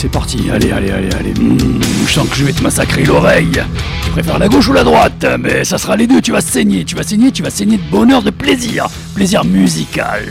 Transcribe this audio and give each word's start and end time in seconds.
C'est 0.00 0.08
parti. 0.08 0.50
Allez, 0.50 0.72
allez, 0.72 0.90
allez, 0.92 1.10
allez. 1.14 1.34
Mmh, 1.34 1.82
je 2.06 2.10
sens 2.10 2.26
que 2.26 2.34
je 2.34 2.42
vais 2.42 2.54
te 2.54 2.62
massacrer 2.62 3.04
l'oreille. 3.04 3.62
Tu 4.02 4.10
préfères 4.12 4.38
la 4.38 4.48
gauche 4.48 4.66
ou 4.70 4.72
la 4.72 4.82
droite? 4.82 5.26
Mais 5.38 5.62
ça 5.62 5.76
sera 5.76 5.94
les 5.94 6.06
deux. 6.06 6.22
Tu 6.22 6.32
vas 6.32 6.40
saigner. 6.40 6.86
Tu 6.86 6.96
vas 6.96 7.02
saigner. 7.02 7.32
Tu 7.32 7.42
vas 7.42 7.50
saigner 7.50 7.76
de 7.76 7.90
bonheur, 7.90 8.22
de 8.22 8.30
plaisir. 8.30 8.86
Plaisir 9.14 9.44
musical. 9.44 10.24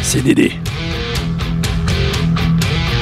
CDD. 0.00 0.52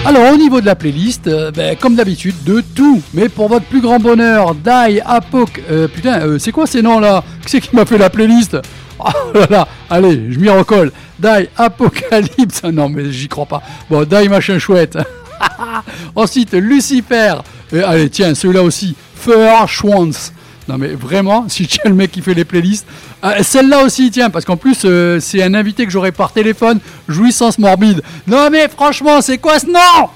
Alors 0.05 0.33
au 0.33 0.37
niveau 0.37 0.61
de 0.61 0.67
la 0.67 0.75
playlist, 0.75 1.29
euh, 1.29 1.53
ben, 1.53 1.77
comme 1.77 1.95
d'habitude, 1.95 2.35
de 2.43 2.65
tout. 2.75 3.01
Mais 3.15 3.29
pour 3.29 3.49
votre 3.49 3.67
plus 3.67 3.81
grand 3.81 4.01
bonheur, 4.01 4.57
Die, 4.57 5.01
Apoc... 5.07 5.63
Euh, 5.71 5.87
putain, 5.87 6.23
euh, 6.23 6.39
c'est 6.41 6.51
quoi 6.51 6.67
ces 6.67 6.83
noms 6.83 6.99
là 6.99 7.23
Qui 7.43 7.51
c'est 7.51 7.61
qui 7.61 7.77
m'a 7.77 7.87
fait 7.87 7.99
la 7.99 8.11
playlist? 8.11 8.57
Oh 9.03 9.33
là 9.33 9.47
là, 9.49 9.69
allez, 9.89 10.31
je 10.31 10.39
m'y 10.39 10.51
recolle. 10.51 10.93
Die, 11.19 11.49
Apocalypse. 11.57 12.63
Non 12.71 12.91
mais 12.91 13.11
j'y 13.11 13.29
crois 13.29 13.47
pas. 13.47 13.63
Bon, 13.89 14.05
Die, 14.05 14.29
machin 14.29 14.59
chouette. 14.59 14.99
Ensuite, 16.15 16.53
Lucifer. 16.55 17.35
allez, 17.73 18.11
tiens, 18.11 18.35
celui-là 18.35 18.63
aussi. 18.63 18.95
Feur 19.15 19.69
Schwanz. 19.69 20.33
Non 20.71 20.79
mais 20.79 20.95
vraiment, 20.95 21.47
si 21.49 21.67
tiens 21.67 21.83
le 21.87 21.95
mec 21.95 22.13
qui 22.13 22.23
fait 22.23 22.33
les 22.33 22.45
playlists, 22.45 22.87
euh, 23.25 23.43
celle-là 23.43 23.83
aussi 23.83 24.09
tiens 24.13 24.31
parce 24.31 24.45
qu'en 24.45 24.57
plus 24.57 24.83
euh, 24.85 25.19
c'est 25.19 25.43
un 25.43 25.55
invité 25.55 25.85
que 25.85 25.91
j'aurai 25.91 26.13
par 26.13 26.33
téléphone, 26.33 26.79
jouissance 27.09 27.59
morbide. 27.59 28.03
Non 28.29 28.51
mais 28.51 28.69
franchement 28.69 29.21
c'est 29.21 29.39
quoi 29.39 29.59
ce 29.59 29.67
nom? 29.67 30.09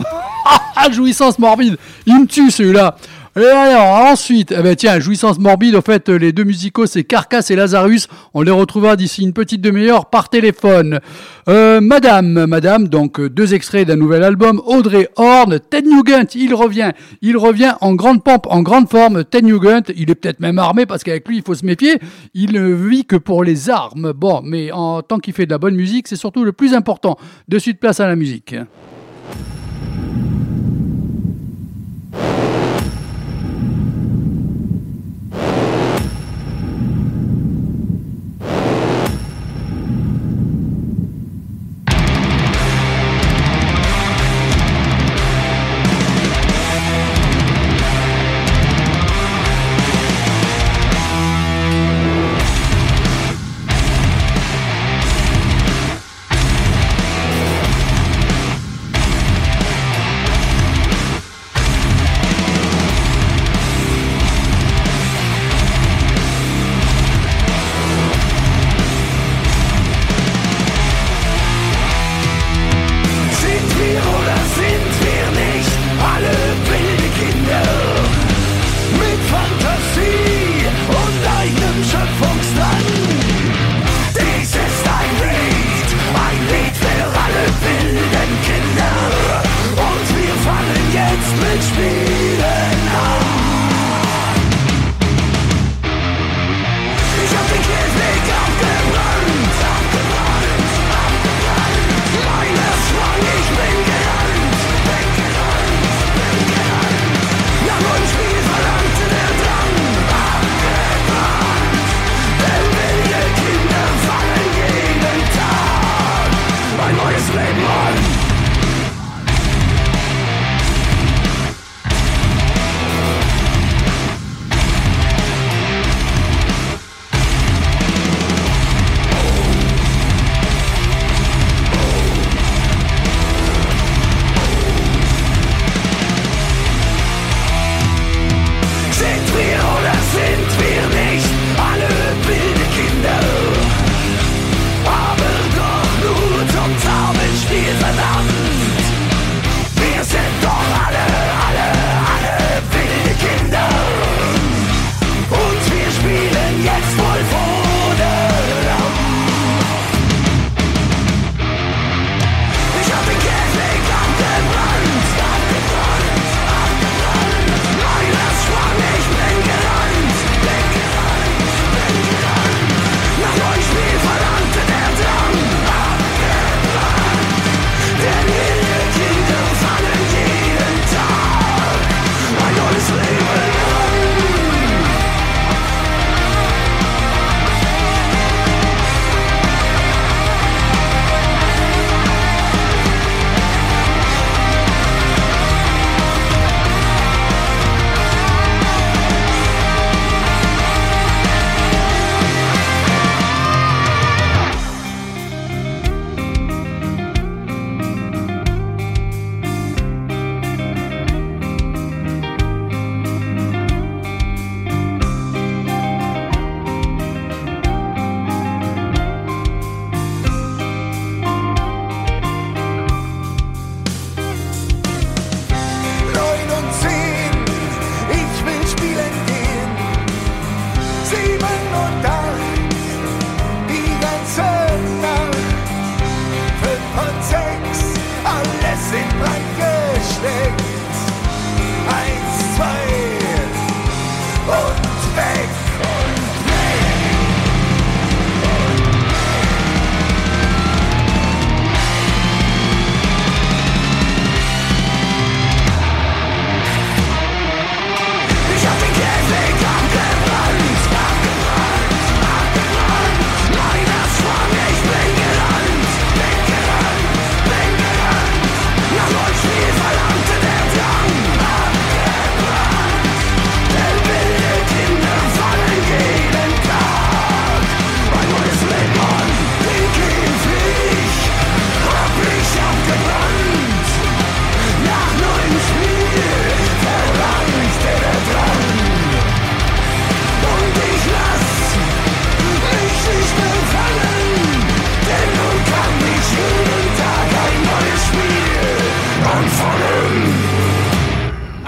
Jouissance 0.92 1.40
morbide, 1.40 1.76
il 2.06 2.20
me 2.20 2.26
tue 2.26 2.52
celui-là. 2.52 2.96
Et 3.36 3.44
alors, 3.44 4.12
ensuite, 4.12 4.54
eh 4.56 4.62
ben 4.62 4.76
tiens, 4.76 5.00
jouissance 5.00 5.40
morbide, 5.40 5.74
au 5.74 5.80
fait, 5.80 6.08
les 6.08 6.30
deux 6.30 6.44
musicaux, 6.44 6.86
c'est 6.86 7.02
Carcass 7.02 7.50
et 7.50 7.56
Lazarus. 7.56 8.06
On 8.32 8.42
les 8.42 8.52
retrouvera 8.52 8.94
d'ici 8.94 9.22
une 9.22 9.32
petite 9.32 9.60
demi-heure 9.60 10.06
par 10.06 10.28
téléphone. 10.28 11.00
Euh, 11.48 11.80
madame, 11.80 12.46
madame, 12.46 12.86
donc 12.86 13.20
deux 13.20 13.52
extraits 13.54 13.88
d'un 13.88 13.96
nouvel 13.96 14.22
album. 14.22 14.62
Audrey 14.66 15.08
Horn, 15.16 15.58
Ted 15.58 15.88
Nugent, 15.88 16.36
il 16.36 16.54
revient. 16.54 16.92
Il 17.22 17.36
revient 17.36 17.74
en 17.80 17.96
grande 17.96 18.22
pompe, 18.22 18.46
en 18.48 18.62
grande 18.62 18.88
forme. 18.88 19.24
Ted 19.24 19.44
Nugent, 19.44 19.92
il 19.96 20.12
est 20.12 20.14
peut-être 20.14 20.38
même 20.38 20.60
armé 20.60 20.86
parce 20.86 21.02
qu'avec 21.02 21.26
lui, 21.26 21.38
il 21.38 21.42
faut 21.42 21.56
se 21.56 21.66
méfier. 21.66 21.98
Il 22.34 22.52
ne 22.52 22.72
vit 22.72 23.04
que 23.04 23.16
pour 23.16 23.42
les 23.42 23.68
armes. 23.68 24.12
Bon, 24.12 24.42
mais 24.44 24.70
en 24.70 25.02
tant 25.02 25.18
qu'il 25.18 25.34
fait 25.34 25.46
de 25.46 25.50
la 25.50 25.58
bonne 25.58 25.74
musique, 25.74 26.06
c'est 26.06 26.14
surtout 26.14 26.44
le 26.44 26.52
plus 26.52 26.72
important. 26.72 27.18
De 27.48 27.58
suite, 27.58 27.80
place 27.80 27.98
à 27.98 28.06
la 28.06 28.14
musique. 28.14 28.54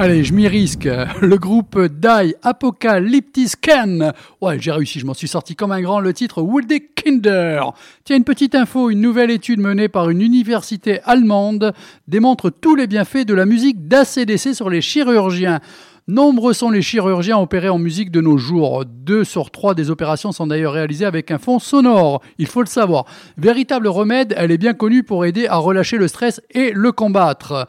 Allez, 0.07 0.23
je 0.23 0.35
m'y 0.35 0.47
risque. 0.47 0.89
Le 1.21 1.37
groupe 1.37 1.77
Die 1.81 2.37
Apocalyptic 2.45 3.49
Scan. 3.49 4.13
Ouais, 4.41 4.57
j'ai 4.61 4.71
réussi, 4.71 5.01
je 5.01 5.05
m'en 5.05 5.15
suis 5.15 5.27
sorti 5.27 5.57
comme 5.57 5.73
un 5.73 5.81
grand. 5.81 5.99
Le 5.99 6.13
titre 6.13 6.43
Woody 6.43 6.81
Kinder. 6.95 7.73
Tiens, 8.05 8.17
une 8.17 8.23
petite 8.23 8.55
info. 8.55 8.89
Une 8.89 9.01
nouvelle 9.01 9.33
étude 9.33 9.59
menée 9.59 9.89
par 9.89 10.09
une 10.09 10.23
université 10.23 11.01
allemande 11.03 11.73
démontre 12.07 12.51
tous 12.51 12.77
les 12.77 12.87
bienfaits 12.87 13.27
de 13.27 13.35
la 13.35 13.47
musique 13.47 13.89
d'ACDC 13.89 14.55
sur 14.55 14.71
les 14.71 14.81
chirurgiens. 14.81 15.59
Nombreux 16.07 16.53
sont 16.53 16.71
les 16.71 16.83
chirurgiens 16.83 17.39
opérés 17.39 17.69
en 17.69 17.79
musique 17.79 18.13
de 18.13 18.21
nos 18.21 18.39
jours. 18.39 18.85
Deux 18.87 19.25
sur 19.25 19.51
trois 19.51 19.75
des 19.75 19.91
opérations 19.91 20.31
sont 20.31 20.47
d'ailleurs 20.47 20.75
réalisées 20.75 21.05
avec 21.05 21.33
un 21.33 21.39
fond 21.39 21.59
sonore, 21.59 22.23
il 22.39 22.47
faut 22.47 22.63
le 22.63 22.69
savoir. 22.69 23.07
Véritable 23.39 23.89
remède, 23.89 24.35
elle 24.37 24.53
est 24.53 24.57
bien 24.57 24.73
connue 24.73 25.03
pour 25.03 25.25
aider 25.25 25.49
à 25.49 25.57
relâcher 25.57 25.97
le 25.97 26.07
stress 26.07 26.41
et 26.53 26.71
le 26.73 26.93
combattre. 26.93 27.67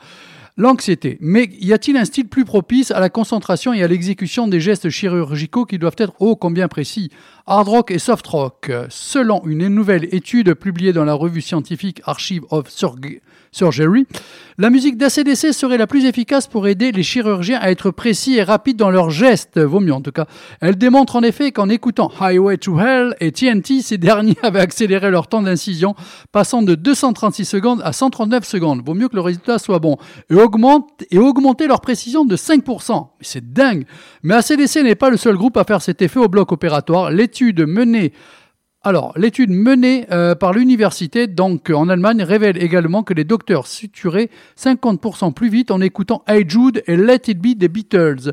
L'anxiété. 0.60 1.20
Mais 1.22 1.48
y 1.62 1.72
a-t-il 1.72 1.98
un 1.98 2.06
style 2.06 2.28
plus 2.28 2.44
propice 2.44 2.90
à 2.90 3.00
la 3.00 3.10
concentration 3.10 3.74
et 3.74 3.84
à 3.84 3.88
l'exécution 3.88 4.48
des 4.48 4.60
gestes 4.60 4.90
chirurgicaux 4.90 5.66
qui 5.66 5.78
doivent 5.78 5.96
être 6.00 6.20
ô 6.20 6.36
combien 6.36 6.68
précis? 6.68 7.12
Hard 7.46 7.68
rock 7.68 7.92
et 7.92 8.00
soft 8.00 8.26
rock. 8.26 8.72
Selon 8.90 9.46
une 9.46 9.68
nouvelle 9.68 10.08
étude 10.12 10.56
publiée 10.56 10.94
dans 10.94 11.06
la 11.06 11.14
revue 11.14 11.42
scientifique 11.42 12.02
Archive 12.06 12.42
of 12.50 12.70
Surgery, 12.70 13.22
la 14.60 14.70
musique 14.70 14.98
d'ACDC 14.98 15.54
serait 15.54 15.78
la 15.78 15.86
plus 15.88 16.06
efficace 16.06 16.48
pour 16.48 16.68
aider 16.68 16.92
les 16.92 17.04
chirurgiens 17.04 17.60
à 17.62 17.70
être 17.70 17.92
précis 17.92 18.38
et 18.38 18.44
rapides 18.44 18.78
dans 18.78 18.90
leurs 18.90 19.12
gestes, 19.12 19.60
vaut 19.60 19.80
mieux 19.80 19.94
en 19.94 20.02
tout 20.02 20.12
cas. 20.12 20.26
Elle 20.62 20.78
démontre 20.78 21.16
en 21.16 21.22
effet 21.22 21.52
qu'en 21.52 21.70
écoutant 21.70 22.12
Highway 22.20 22.58
to 22.58 22.80
Hell 22.80 23.16
et 23.20 23.32
TNT, 23.32 23.82
ces 23.82 23.98
derniers 23.98 24.38
avaient 24.44 24.60
accéléré 24.60 25.12
leur 25.12 25.28
temps 25.28 25.42
d'incision, 25.42 25.96
passant 26.32 26.62
de 26.62 26.76
236 26.76 27.46
secondes 27.46 27.82
à 27.84 27.94
139 27.94 28.46
secondes. 28.46 28.82
Vaut 28.86 28.96
mieux 28.96 29.10
que 29.10 29.16
le 29.16 29.22
résultat 29.22 29.60
soit 29.60 29.80
bon. 29.80 29.98
Et, 30.30 30.36
et 31.12 31.20
augmenter 31.20 31.68
leur 31.68 31.82
précision 31.82 32.26
de 32.26 32.36
5%. 32.36 33.08
C'est 33.22 33.54
dingue. 33.54 33.86
Mais 34.24 34.34
ACDC 34.34 34.84
n'est 34.84 34.96
pas 34.96 35.10
le 35.10 35.18
seul 35.18 35.36
groupe 35.36 35.58
à 35.58 35.64
faire 35.64 35.82
cet 35.82 36.02
effet 36.02 36.20
au 36.20 36.28
bloc 36.28 36.52
opératoire. 36.52 37.12
L'étude 37.12 37.62
menée 37.68 38.12
alors, 38.88 39.12
l'étude 39.18 39.50
menée 39.50 40.06
euh, 40.14 40.34
par 40.34 40.54
l'université, 40.54 41.28
donc 41.28 41.70
en 41.70 41.90
Allemagne, 41.90 42.24
révèle 42.24 42.56
également 42.64 43.04
que 43.04 43.14
les 43.14 43.26
docteurs 43.26 43.68
suturaient 43.68 44.30
50% 44.58 45.34
plus 45.34 45.50
vite 45.50 45.72
en 45.72 45.82
écoutant 45.82 46.24
Hey 46.26 46.46
Jude 46.48 46.84
et 46.88 46.96
Let 46.96 47.24
It 47.28 47.38
Be 47.38 47.58
des 47.58 47.68
Beatles. 47.68 48.32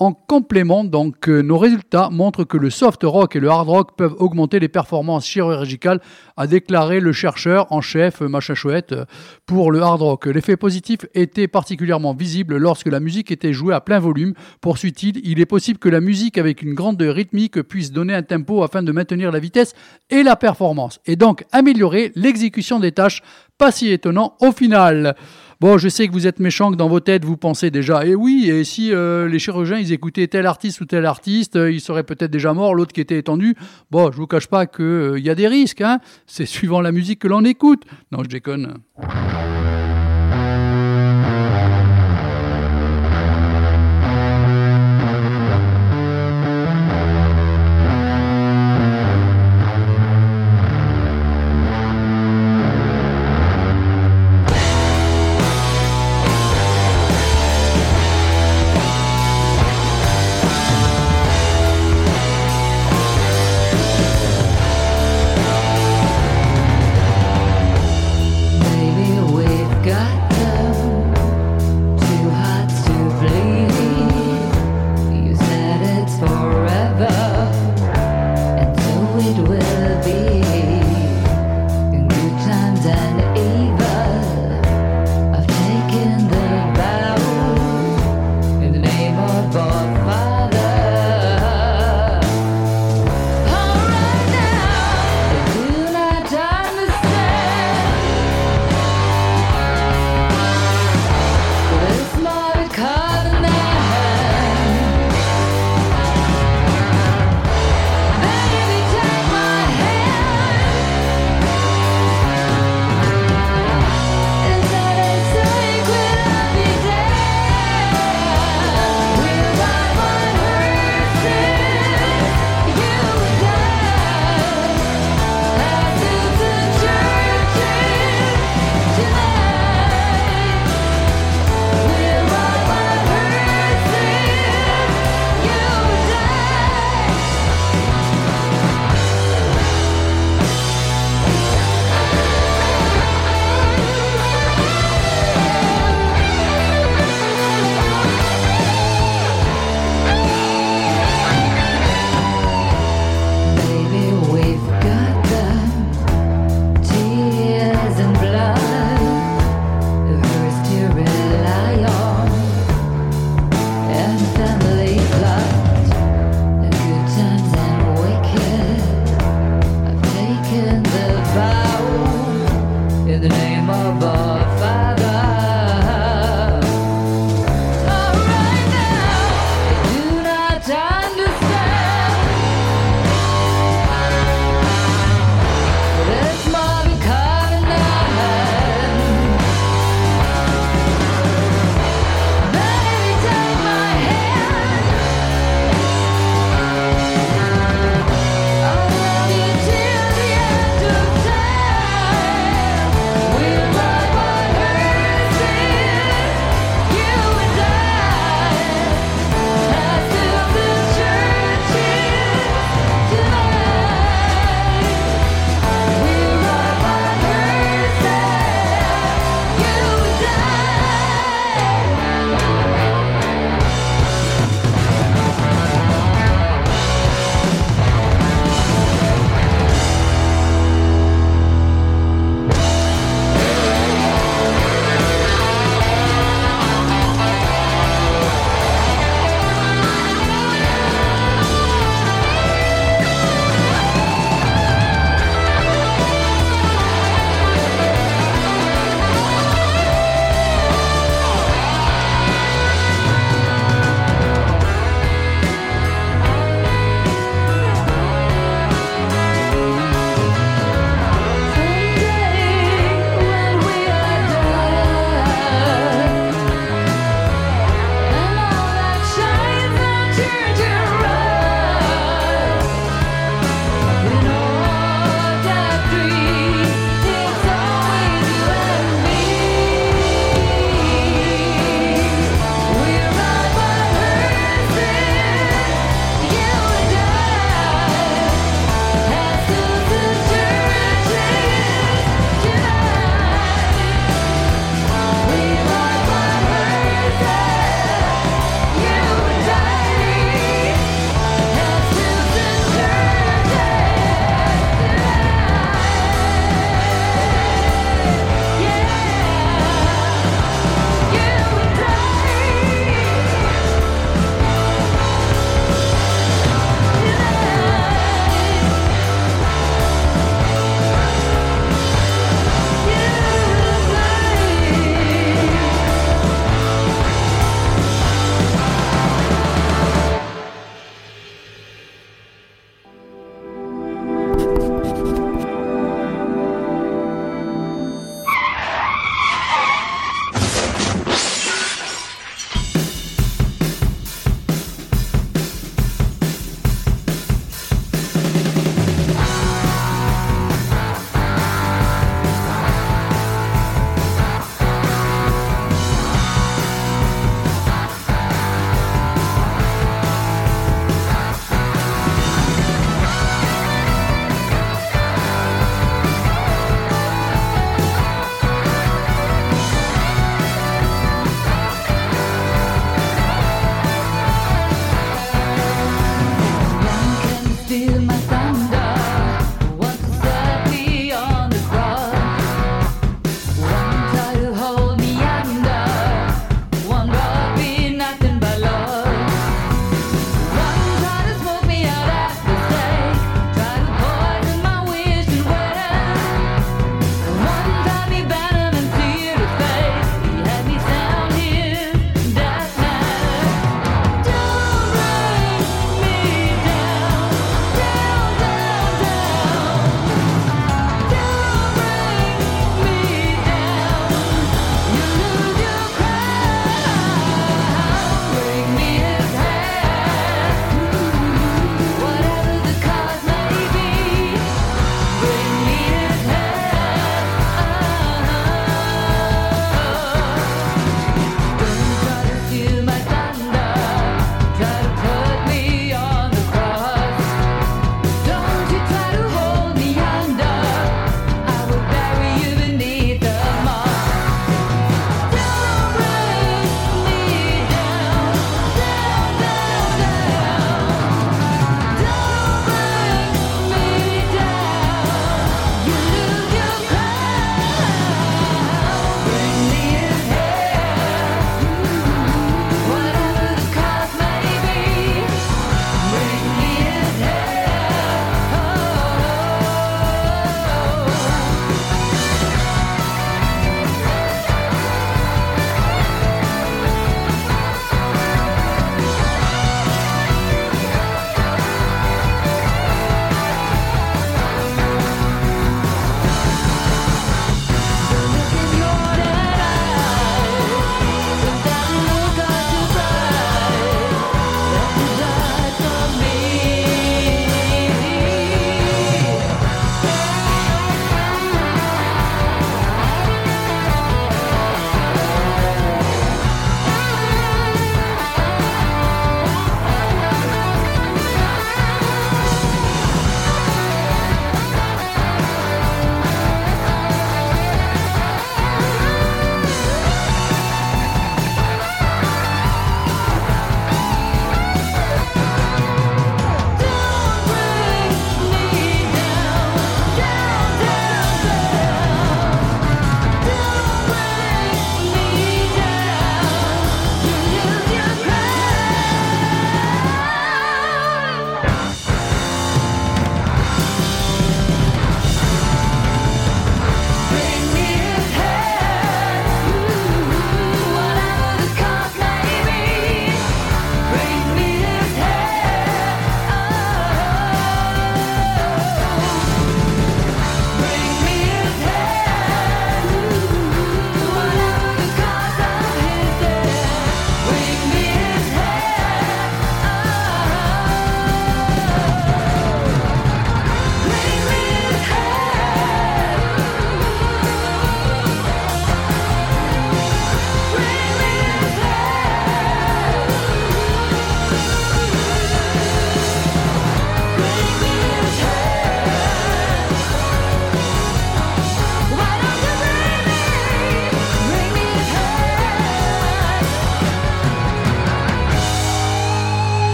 En 0.00 0.14
complément, 0.14 0.82
donc, 0.82 1.28
euh, 1.28 1.42
nos 1.42 1.58
résultats 1.58 2.08
montrent 2.10 2.44
que 2.44 2.56
le 2.56 2.70
soft 2.70 3.02
rock 3.02 3.36
et 3.36 3.38
le 3.38 3.50
hard 3.50 3.68
rock 3.68 3.96
peuvent 3.98 4.14
augmenter 4.18 4.58
les 4.58 4.68
performances 4.68 5.26
chirurgicales, 5.26 6.00
a 6.38 6.46
déclaré 6.46 7.00
le 7.00 7.12
chercheur 7.12 7.70
en 7.70 7.82
chef, 7.82 8.22
machin 8.22 8.54
chouette, 8.54 8.94
pour 9.44 9.70
le 9.70 9.82
hard 9.82 10.00
rock. 10.00 10.24
L'effet 10.24 10.56
positif 10.56 11.00
était 11.12 11.48
particulièrement 11.48 12.14
visible 12.14 12.56
lorsque 12.56 12.86
la 12.86 12.98
musique 12.98 13.30
était 13.30 13.52
jouée 13.52 13.74
à 13.74 13.82
plein 13.82 13.98
volume. 13.98 14.32
Poursuit-il, 14.62 15.20
il 15.22 15.38
est 15.38 15.44
possible 15.44 15.78
que 15.78 15.90
la 15.90 16.00
musique 16.00 16.38
avec 16.38 16.62
une 16.62 16.72
grande 16.72 17.02
rythmique 17.02 17.60
puisse 17.60 17.92
donner 17.92 18.14
un 18.14 18.22
tempo 18.22 18.62
afin 18.62 18.82
de 18.82 18.92
maintenir 18.92 19.30
la 19.30 19.38
vitesse 19.38 19.74
et 20.08 20.22
la 20.22 20.34
performance, 20.34 20.98
et 21.04 21.16
donc 21.16 21.44
améliorer 21.52 22.10
l'exécution 22.14 22.80
des 22.80 22.92
tâches. 22.92 23.20
Pas 23.58 23.70
si 23.70 23.90
étonnant 23.90 24.34
au 24.40 24.50
final. 24.50 25.14
Bon, 25.60 25.76
je 25.76 25.90
sais 25.90 26.08
que 26.08 26.12
vous 26.12 26.26
êtes 26.26 26.40
méchant, 26.40 26.70
que 26.70 26.76
dans 26.76 26.88
vos 26.88 27.00
têtes, 27.00 27.26
vous 27.26 27.36
pensez 27.36 27.70
déjà, 27.70 28.06
et 28.06 28.10
eh 28.10 28.14
oui, 28.14 28.48
et 28.48 28.64
si 28.64 28.94
euh, 28.94 29.28
les 29.28 29.38
chirurgiens, 29.38 29.76
ils 29.76 29.92
écoutaient 29.92 30.26
tel 30.26 30.46
artiste 30.46 30.80
ou 30.80 30.86
tel 30.86 31.04
artiste, 31.04 31.56
euh, 31.56 31.70
il 31.70 31.82
serait 31.82 32.02
peut-être 32.02 32.30
déjà 32.30 32.54
mort, 32.54 32.74
l'autre 32.74 32.94
qui 32.94 33.02
était 33.02 33.18
étendu. 33.18 33.54
Bon, 33.90 34.10
je 34.10 34.16
vous 34.16 34.26
cache 34.26 34.46
pas 34.46 34.64
qu'il 34.64 34.84
euh, 34.84 35.20
y 35.20 35.28
a 35.28 35.34
des 35.34 35.48
risques, 35.48 35.82
hein. 35.82 36.00
C'est 36.26 36.46
suivant 36.46 36.80
la 36.80 36.92
musique 36.92 37.18
que 37.18 37.28
l'on 37.28 37.44
écoute. 37.44 37.84
Non, 38.10 38.22
je 38.22 38.28
déconne. 38.30 38.78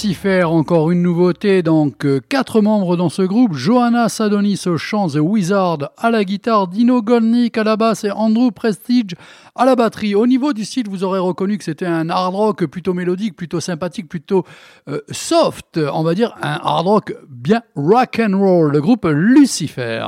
Lucifer, 0.00 0.44
encore 0.44 0.92
une 0.92 1.02
nouveauté, 1.02 1.64
donc 1.64 2.06
euh, 2.06 2.20
quatre 2.28 2.60
membres 2.60 2.96
dans 2.96 3.08
ce 3.08 3.22
groupe, 3.22 3.54
Johanna 3.54 4.08
Sadonis 4.08 4.62
au 4.66 4.78
chant, 4.78 5.08
The 5.08 5.16
Wizard 5.16 5.90
à 5.96 6.12
la 6.12 6.22
guitare, 6.22 6.68
Dino 6.68 7.02
Golnick 7.02 7.58
à 7.58 7.64
la 7.64 7.76
basse 7.76 8.04
et 8.04 8.12
Andrew 8.12 8.52
Prestige 8.52 9.16
à 9.56 9.64
la 9.64 9.74
batterie. 9.74 10.14
Au 10.14 10.28
niveau 10.28 10.52
du 10.52 10.64
style, 10.64 10.88
vous 10.88 11.02
aurez 11.02 11.18
reconnu 11.18 11.58
que 11.58 11.64
c'était 11.64 11.84
un 11.84 12.10
hard 12.10 12.32
rock 12.32 12.66
plutôt 12.66 12.94
mélodique, 12.94 13.34
plutôt 13.34 13.58
sympathique, 13.58 14.08
plutôt 14.08 14.44
euh, 14.88 15.00
soft, 15.10 15.80
on 15.92 16.04
va 16.04 16.14
dire 16.14 16.32
un 16.42 16.60
hard 16.62 16.86
rock 16.86 17.14
bien 17.28 17.62
rock 17.74 18.22
and 18.24 18.38
roll, 18.38 18.70
le 18.70 18.80
groupe 18.80 19.04
Lucifer. 19.04 20.06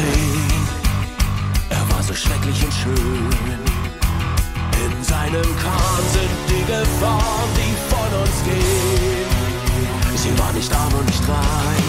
See. 0.00 0.06
Er 1.68 1.84
war 1.90 2.02
so 2.02 2.14
schrecklich 2.14 2.64
und 2.64 2.72
schön. 2.72 3.58
In 4.84 5.04
seinem 5.04 5.50
Kahn 5.64 6.04
sind 6.14 6.36
die 6.48 6.64
Gefahren, 6.72 7.50
die 7.58 7.74
von 7.90 8.10
uns 8.22 8.38
gehen. 8.44 9.28
Sie 10.16 10.38
war 10.38 10.52
nicht 10.52 10.72
arm 10.74 10.94
und 10.94 11.06
nicht 11.06 11.28
reich. 11.28 11.79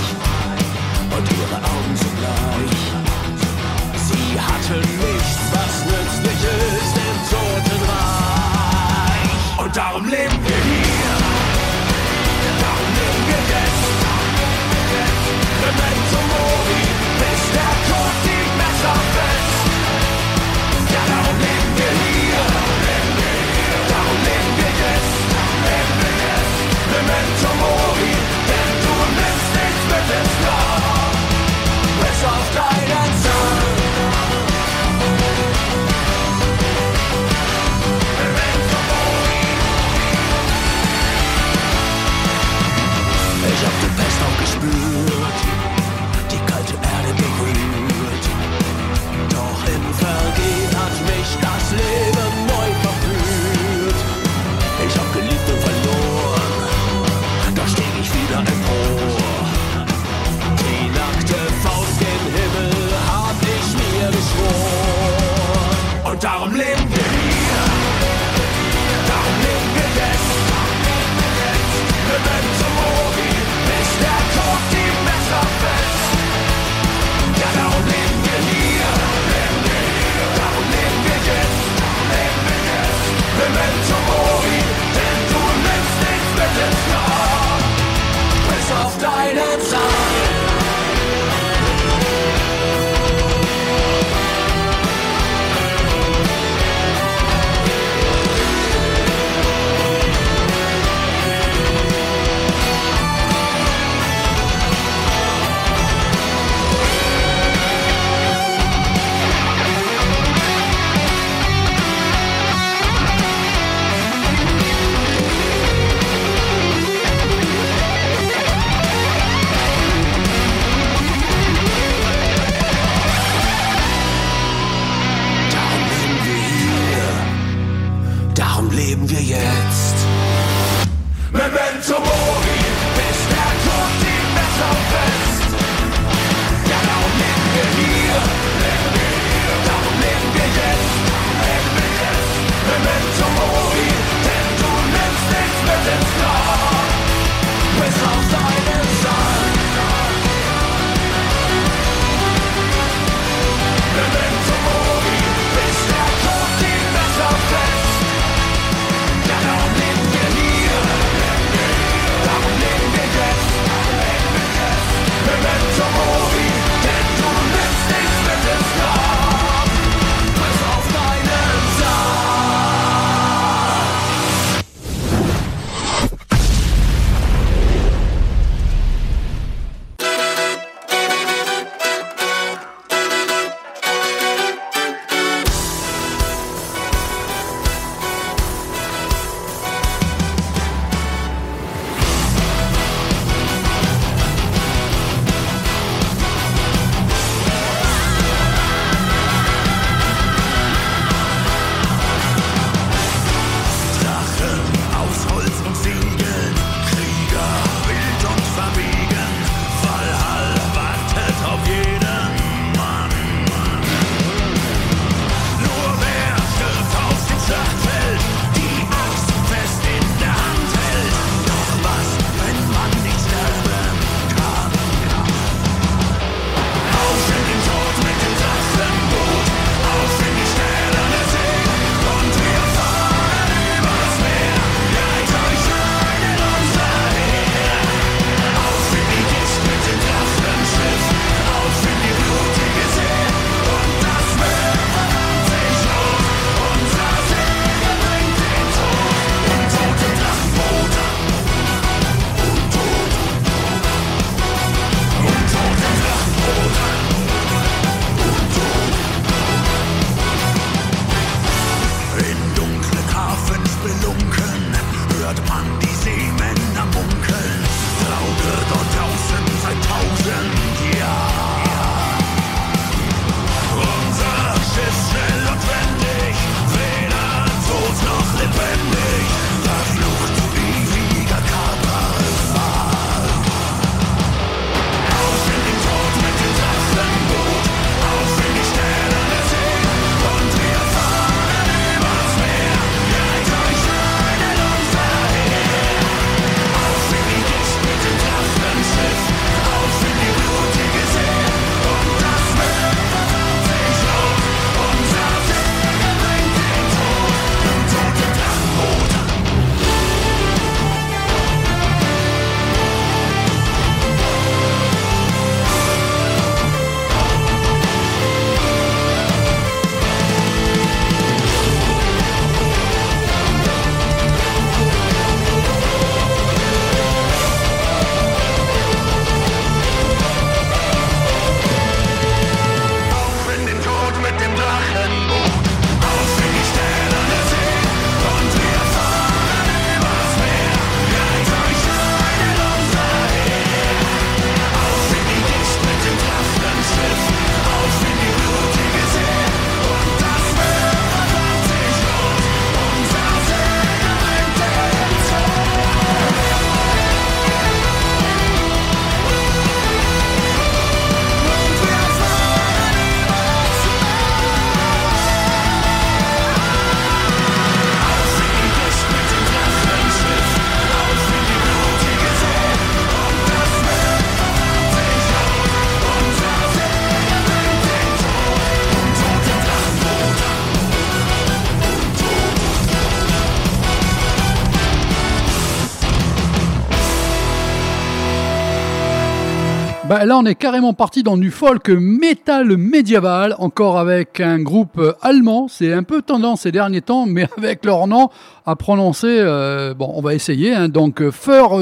Bah, 390.12 390.26
là, 390.26 390.38
on 390.38 390.44
est 390.44 390.56
carrément 390.56 390.92
parti 390.92 391.24
dans 391.24 391.38
du 391.38 391.52
folk 391.52 391.88
métal 391.88 392.76
médiéval, 392.76 393.56
encore 393.60 393.98
avec 393.98 394.42
un 394.42 394.60
groupe 394.60 394.98
euh, 394.98 395.14
allemand. 395.22 395.70
C'est 395.70 395.94
un 395.94 396.04
peu 396.04 396.22
tendance 396.22 396.64
ces 396.64 396.74
derniers 396.74 397.00
temps, 397.00 397.26
mais 397.26 397.48
avec 397.58 397.86
leur 397.86 398.08
nom 398.08 398.28
à 398.66 398.76
prononcer. 398.76 399.38
euh, 399.40 399.94
bon, 399.94 400.12
on 400.14 400.20
va 400.22 400.34
essayer. 400.34 400.74
Hein, 400.74 400.90
donc, 400.90 401.22
euh, 401.22 401.32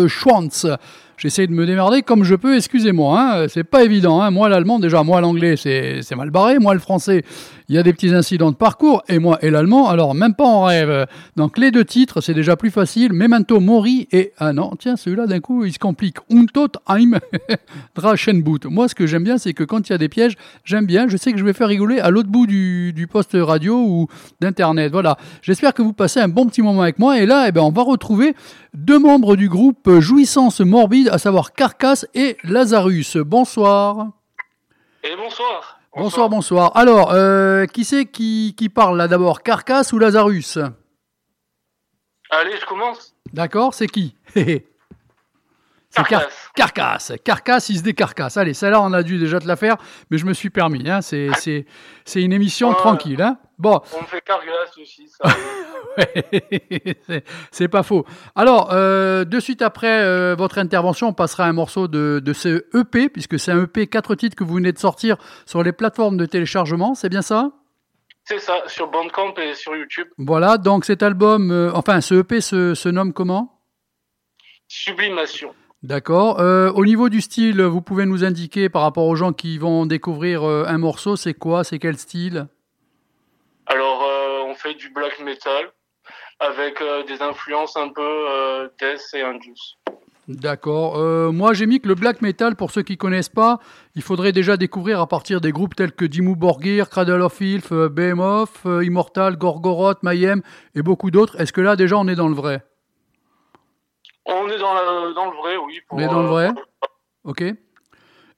Schwanz. 0.07 0.67
J'essaie 1.17 1.47
de 1.47 1.53
me 1.53 1.65
démerder 1.65 2.03
comme 2.03 2.23
je 2.23 2.35
peux, 2.35 2.55
excusez-moi. 2.55 3.19
Hein, 3.19 3.47
c'est 3.47 3.63
pas 3.63 3.83
évident. 3.83 4.21
Hein. 4.21 4.29
Moi, 4.29 4.47
l'allemand, 4.47 4.77
déjà, 4.77 5.01
moi, 5.01 5.21
l'anglais, 5.21 5.55
c'est 5.57 6.15
mal 6.15 6.29
barré. 6.29 6.59
Moi, 6.59 6.75
le 6.75 6.79
français, 6.79 7.23
il 7.69 7.75
y 7.75 7.77
a 7.77 7.83
des 7.83 7.93
petits 7.93 8.13
incidents 8.13 8.51
de 8.51 8.55
parcours. 8.55 9.03
Et 9.07 9.19
moi, 9.19 9.37
et 9.43 9.51
l'allemand, 9.51 9.89
alors, 9.89 10.15
même 10.15 10.33
pas 10.33 10.45
en 10.45 10.63
rêve. 10.63 11.05
Donc, 11.35 11.59
les 11.59 11.69
deux 11.69 11.85
titres, 11.85 12.19
c'est 12.19 12.33
déjà 12.33 12.55
plus 12.55 12.71
facile. 12.71 13.13
Memento 13.13 13.59
Mori 13.59 14.07
et. 14.11 14.33
Ah 14.39 14.53
non, 14.53 14.71
tiens, 14.77 14.95
celui-là, 14.95 15.27
d'un 15.27 15.39
coup, 15.39 15.65
il 15.65 15.71
se 15.71 15.79
complique. 15.79 16.17
Untot 16.31 16.71
Heim 16.87 17.19
Drachenboot. 17.95 18.65
Moi, 18.65 18.87
ce 18.87 18.95
que 18.95 19.05
j'aime 19.05 19.23
bien, 19.23 19.37
c'est 19.37 19.53
que 19.53 19.63
quand 19.63 19.87
il 19.87 19.91
y 19.91 19.95
a 19.95 19.99
des 19.99 20.09
pièges, 20.09 20.35
j'aime 20.63 20.87
bien. 20.87 21.07
Je 21.07 21.15
sais 21.15 21.31
que 21.31 21.37
je 21.37 21.45
vais 21.45 21.53
faire 21.53 21.67
rigoler 21.67 21.99
à 21.99 22.09
l'autre 22.09 22.29
bout 22.29 22.47
du, 22.47 22.91
du 22.91 23.05
poste 23.05 23.37
radio 23.39 23.77
ou 23.77 24.07
d'internet. 24.41 24.91
Voilà. 24.91 25.17
J'espère 25.43 25.75
que 25.75 25.83
vous 25.83 25.93
passez 25.93 26.19
un 26.19 26.27
bon 26.27 26.47
petit 26.47 26.63
moment 26.63 26.81
avec 26.81 26.97
moi. 26.97 27.19
Et 27.19 27.27
là, 27.27 27.45
eh 27.47 27.51
ben, 27.51 27.61
on 27.61 27.71
va 27.71 27.83
retrouver 27.83 28.33
deux 28.73 28.97
membres 28.99 29.35
du 29.35 29.47
groupe 29.47 29.99
Jouissance 29.99 30.59
Morbide, 30.61 31.09
à 31.09 31.19
savoir 31.19 31.53
Carcasse 31.53 32.07
et 32.15 32.37
Lazarus. 32.43 33.17
Bonsoir. 33.17 34.09
Et 35.03 35.15
bonsoir. 35.15 35.78
Bonsoir, 35.95 36.29
bonsoir. 36.29 36.75
Alors, 36.77 37.11
euh, 37.11 37.65
qui 37.65 37.83
c'est 37.83 38.05
qui, 38.05 38.53
qui 38.57 38.69
parle 38.69 38.97
là 38.97 39.07
d'abord 39.07 39.41
Carcasse 39.41 39.91
ou 39.91 39.99
Lazarus? 39.99 40.59
Allez, 42.29 42.57
je 42.57 42.65
commence. 42.65 43.15
D'accord, 43.33 43.73
c'est 43.73 43.87
qui? 43.87 44.15
Car- 45.93 46.07
Carcasse. 46.07 46.49
Carcasse. 46.55 47.11
Carcasse, 47.23 47.69
il 47.69 47.77
se 47.79 47.83
décarcasse. 47.83 48.37
Allez, 48.37 48.53
celle-là, 48.53 48.79
on 48.81 48.93
a 48.93 49.01
dû 49.01 49.17
déjà 49.17 49.39
te 49.39 49.47
la 49.47 49.55
faire, 49.55 49.75
mais 50.11 50.17
je 50.19 50.25
me 50.25 50.33
suis 50.33 50.49
permis. 50.51 50.87
Hein. 50.89 51.01
C'est, 51.01 51.65
une 52.15 52.31
émission 52.33 52.69
Ouais. 52.69 52.75
tranquille. 52.75 53.21
Hein. 53.21 53.37
Bon, 53.57 53.81
On 53.97 54.01
me 54.01 54.05
fait 54.07 54.21
Carglass 54.21 54.77
aussi, 54.81 55.07
ça. 55.09 55.29
c'est- 57.07 57.23
c'est 57.51 57.67
pas 57.67 57.83
faux. 57.83 58.05
Alors, 58.35 58.69
euh, 58.71 59.25
de 59.25 59.39
suite 59.39 59.61
après 59.63 60.01
euh, 60.03 60.35
votre 60.37 60.59
intervention, 60.59 61.07
on 61.07 61.13
passera 61.13 61.45
un 61.45 61.53
morceau 61.53 61.87
de, 61.87 62.21
de 62.23 62.33
ce 62.33 62.65
EP, 62.77 63.09
puisque 63.09 63.39
c'est 63.39 63.51
un 63.51 63.63
EP 63.63 63.87
4 63.87 64.15
titres 64.15 64.35
que 64.35 64.43
vous 64.43 64.55
venez 64.55 64.71
de 64.71 64.77
sortir 64.79 65.17
sur 65.45 65.63
les 65.63 65.71
plateformes 65.71 66.17
de 66.17 66.25
téléchargement, 66.25 66.93
c'est 66.93 67.09
bien 67.09 67.21
ça? 67.23 67.51
C'est 68.25 68.39
ça, 68.39 68.61
sur 68.67 68.91
Bandcamp 68.91 69.33
et 69.37 69.55
sur 69.55 69.75
YouTube. 69.75 70.07
Voilà, 70.19 70.57
donc 70.59 70.85
cet 70.85 71.01
album, 71.01 71.49
euh, 71.51 71.71
enfin 71.73 71.99
ce 71.99 72.13
EP 72.15 72.41
se, 72.41 72.75
se 72.75 72.87
nomme 72.89 73.11
comment? 73.11 73.59
Sublimation. 74.67 75.53
D'accord. 75.81 76.41
Euh, 76.41 76.71
au 76.71 76.85
niveau 76.85 77.07
du 77.07 77.21
style, 77.21 77.61
vous 77.61 77.81
pouvez 77.81 78.05
nous 78.05 78.25
indiquer 78.25 78.67
par 78.67 78.81
rapport 78.81 79.05
aux 79.05 79.15
gens 79.15 79.31
qui 79.31 79.57
vont 79.57 79.85
découvrir 79.85 80.43
euh, 80.43 80.65
un 80.67 80.77
morceau, 80.77 81.15
c'est 81.15 81.33
quoi 81.33 81.63
C'est 81.63 81.79
quel 81.79 81.97
style? 81.97 82.47
Alors, 83.65 84.03
euh, 84.03 84.49
on 84.49 84.55
fait 84.55 84.73
du 84.73 84.89
black 84.89 85.21
metal 85.23 85.71
avec 86.41 86.81
euh, 86.81 87.03
des 87.03 87.21
influences 87.21 87.77
un 87.77 87.89
peu 87.89 88.01
euh, 88.01 88.67
death 88.79 89.01
et 89.13 89.21
induce. 89.21 89.77
D'accord. 90.27 90.97
Euh, 90.97 91.31
moi, 91.31 91.53
j'ai 91.53 91.65
mis 91.65 91.79
que 91.79 91.87
le 91.87 91.95
black 91.95 92.21
metal, 92.21 92.55
pour 92.55 92.71
ceux 92.71 92.83
qui 92.83 92.97
connaissent 92.97 93.29
pas, 93.29 93.59
il 93.95 94.01
faudrait 94.01 94.31
déjà 94.33 94.57
découvrir 94.57 94.99
à 94.99 95.07
partir 95.07 95.39
des 95.39 95.51
groupes 95.51 95.75
tels 95.75 95.93
que 95.93 96.05
Dimmu 96.05 96.35
Borgir, 96.35 96.89
Cradle 96.89 97.21
of 97.21 97.33
Filth, 97.33 97.73
Behemoth, 97.73 98.65
Immortal, 98.65 99.37
Gorgoroth, 99.37 100.03
Mayhem 100.03 100.41
et 100.75 100.81
beaucoup 100.81 101.09
d'autres. 101.09 101.39
Est-ce 101.39 101.53
que 101.53 101.61
là, 101.61 101.75
déjà, 101.75 101.97
on 101.97 102.07
est 102.07 102.15
dans 102.15 102.27
le 102.27 102.35
vrai? 102.35 102.63
On 104.31 104.47
est 104.49 104.59
dans, 104.59 104.73
la- 104.73 105.13
dans 105.13 105.25
le 105.31 105.37
vrai, 105.37 105.57
oui. 105.57 105.79
pour, 105.87 105.97
On 105.97 106.01
est 106.01 106.07
dans 106.07 106.21
le 106.21 106.27
euh, 106.27 106.31
vrai 106.31 106.51
Ok. 107.23 107.43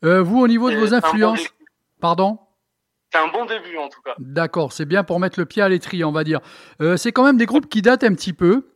Euh, 0.04 0.21
vous, 0.21 0.39
au 0.39 0.47
niveau 0.47 0.71
de 0.71 0.75
vos 0.77 0.88
bon 0.88 0.93
influences, 0.93 1.47
pardon? 1.99 2.39
C'est 3.13 3.19
un 3.19 3.27
bon 3.27 3.45
début, 3.45 3.77
en 3.77 3.89
tout 3.89 4.01
cas. 4.01 4.13
D'accord, 4.19 4.71
c'est 4.71 4.86
bien 4.86 5.04
pour 5.04 5.19
mettre 5.19 5.38
le 5.38 5.45
pied 5.45 5.62
à 5.62 5.67
l'étrier, 5.69 6.04
on 6.06 6.12
va 6.13 6.23
dire. 6.23 6.39
Euh, 6.82 6.95
c'est 6.97 7.12
quand 7.12 7.25
même 7.25 7.38
des 7.38 7.45
groupes 7.45 7.67
qui 7.67 7.82
datent 7.82 8.04
un 8.06 8.13
petit 8.13 8.32
peu. 8.34 8.67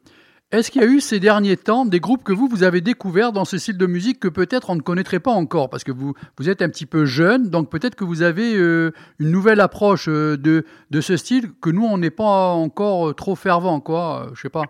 Est-ce 0.52 0.70
qu'il 0.70 0.82
y 0.82 0.86
a 0.86 0.88
eu 0.88 1.00
ces 1.02 1.20
derniers 1.20 1.58
temps 1.58 1.86
des 1.86 2.00
groupes 2.00 2.24
que 2.24 2.32
vous, 2.32 2.48
vous 2.48 2.64
avez 2.64 2.80
découverts 2.80 3.32
dans 3.32 3.46
ce 3.46 3.58
style 3.58 3.78
de 3.78 3.86
musique 3.88 4.20
que 4.20 4.28
peut-être 4.28 4.70
on 4.70 4.76
ne 4.76 4.82
connaîtrait 4.82 5.20
pas 5.20 5.32
encore? 5.32 5.70
Parce 5.70 5.84
que 5.84 5.92
vous, 5.92 6.14
vous 6.38 6.50
êtes 6.50 6.62
un 6.62 6.70
petit 6.70 6.86
peu 6.86 7.06
jeune, 7.06 7.50
donc 7.50 7.70
peut-être 7.72 7.96
que 7.96 8.04
vous 8.04 8.22
avez 8.22 8.56
euh, 8.56 8.92
une 9.20 9.32
nouvelle 9.32 9.60
approche 9.60 10.08
euh, 10.08 10.38
de, 10.38 10.66
de 10.92 11.02
ce 11.02 11.18
style 11.18 11.52
que 11.62 11.70
nous, 11.72 11.84
on 11.86 11.98
n'est 11.98 12.12
pas 12.12 12.52
encore 12.52 13.10
euh, 13.10 13.14
trop 13.14 13.36
fervent, 13.36 13.80
quoi. 13.80 14.28
Euh, 14.28 14.32
je 14.36 14.42
sais 14.42 14.50
pas. 14.50 14.64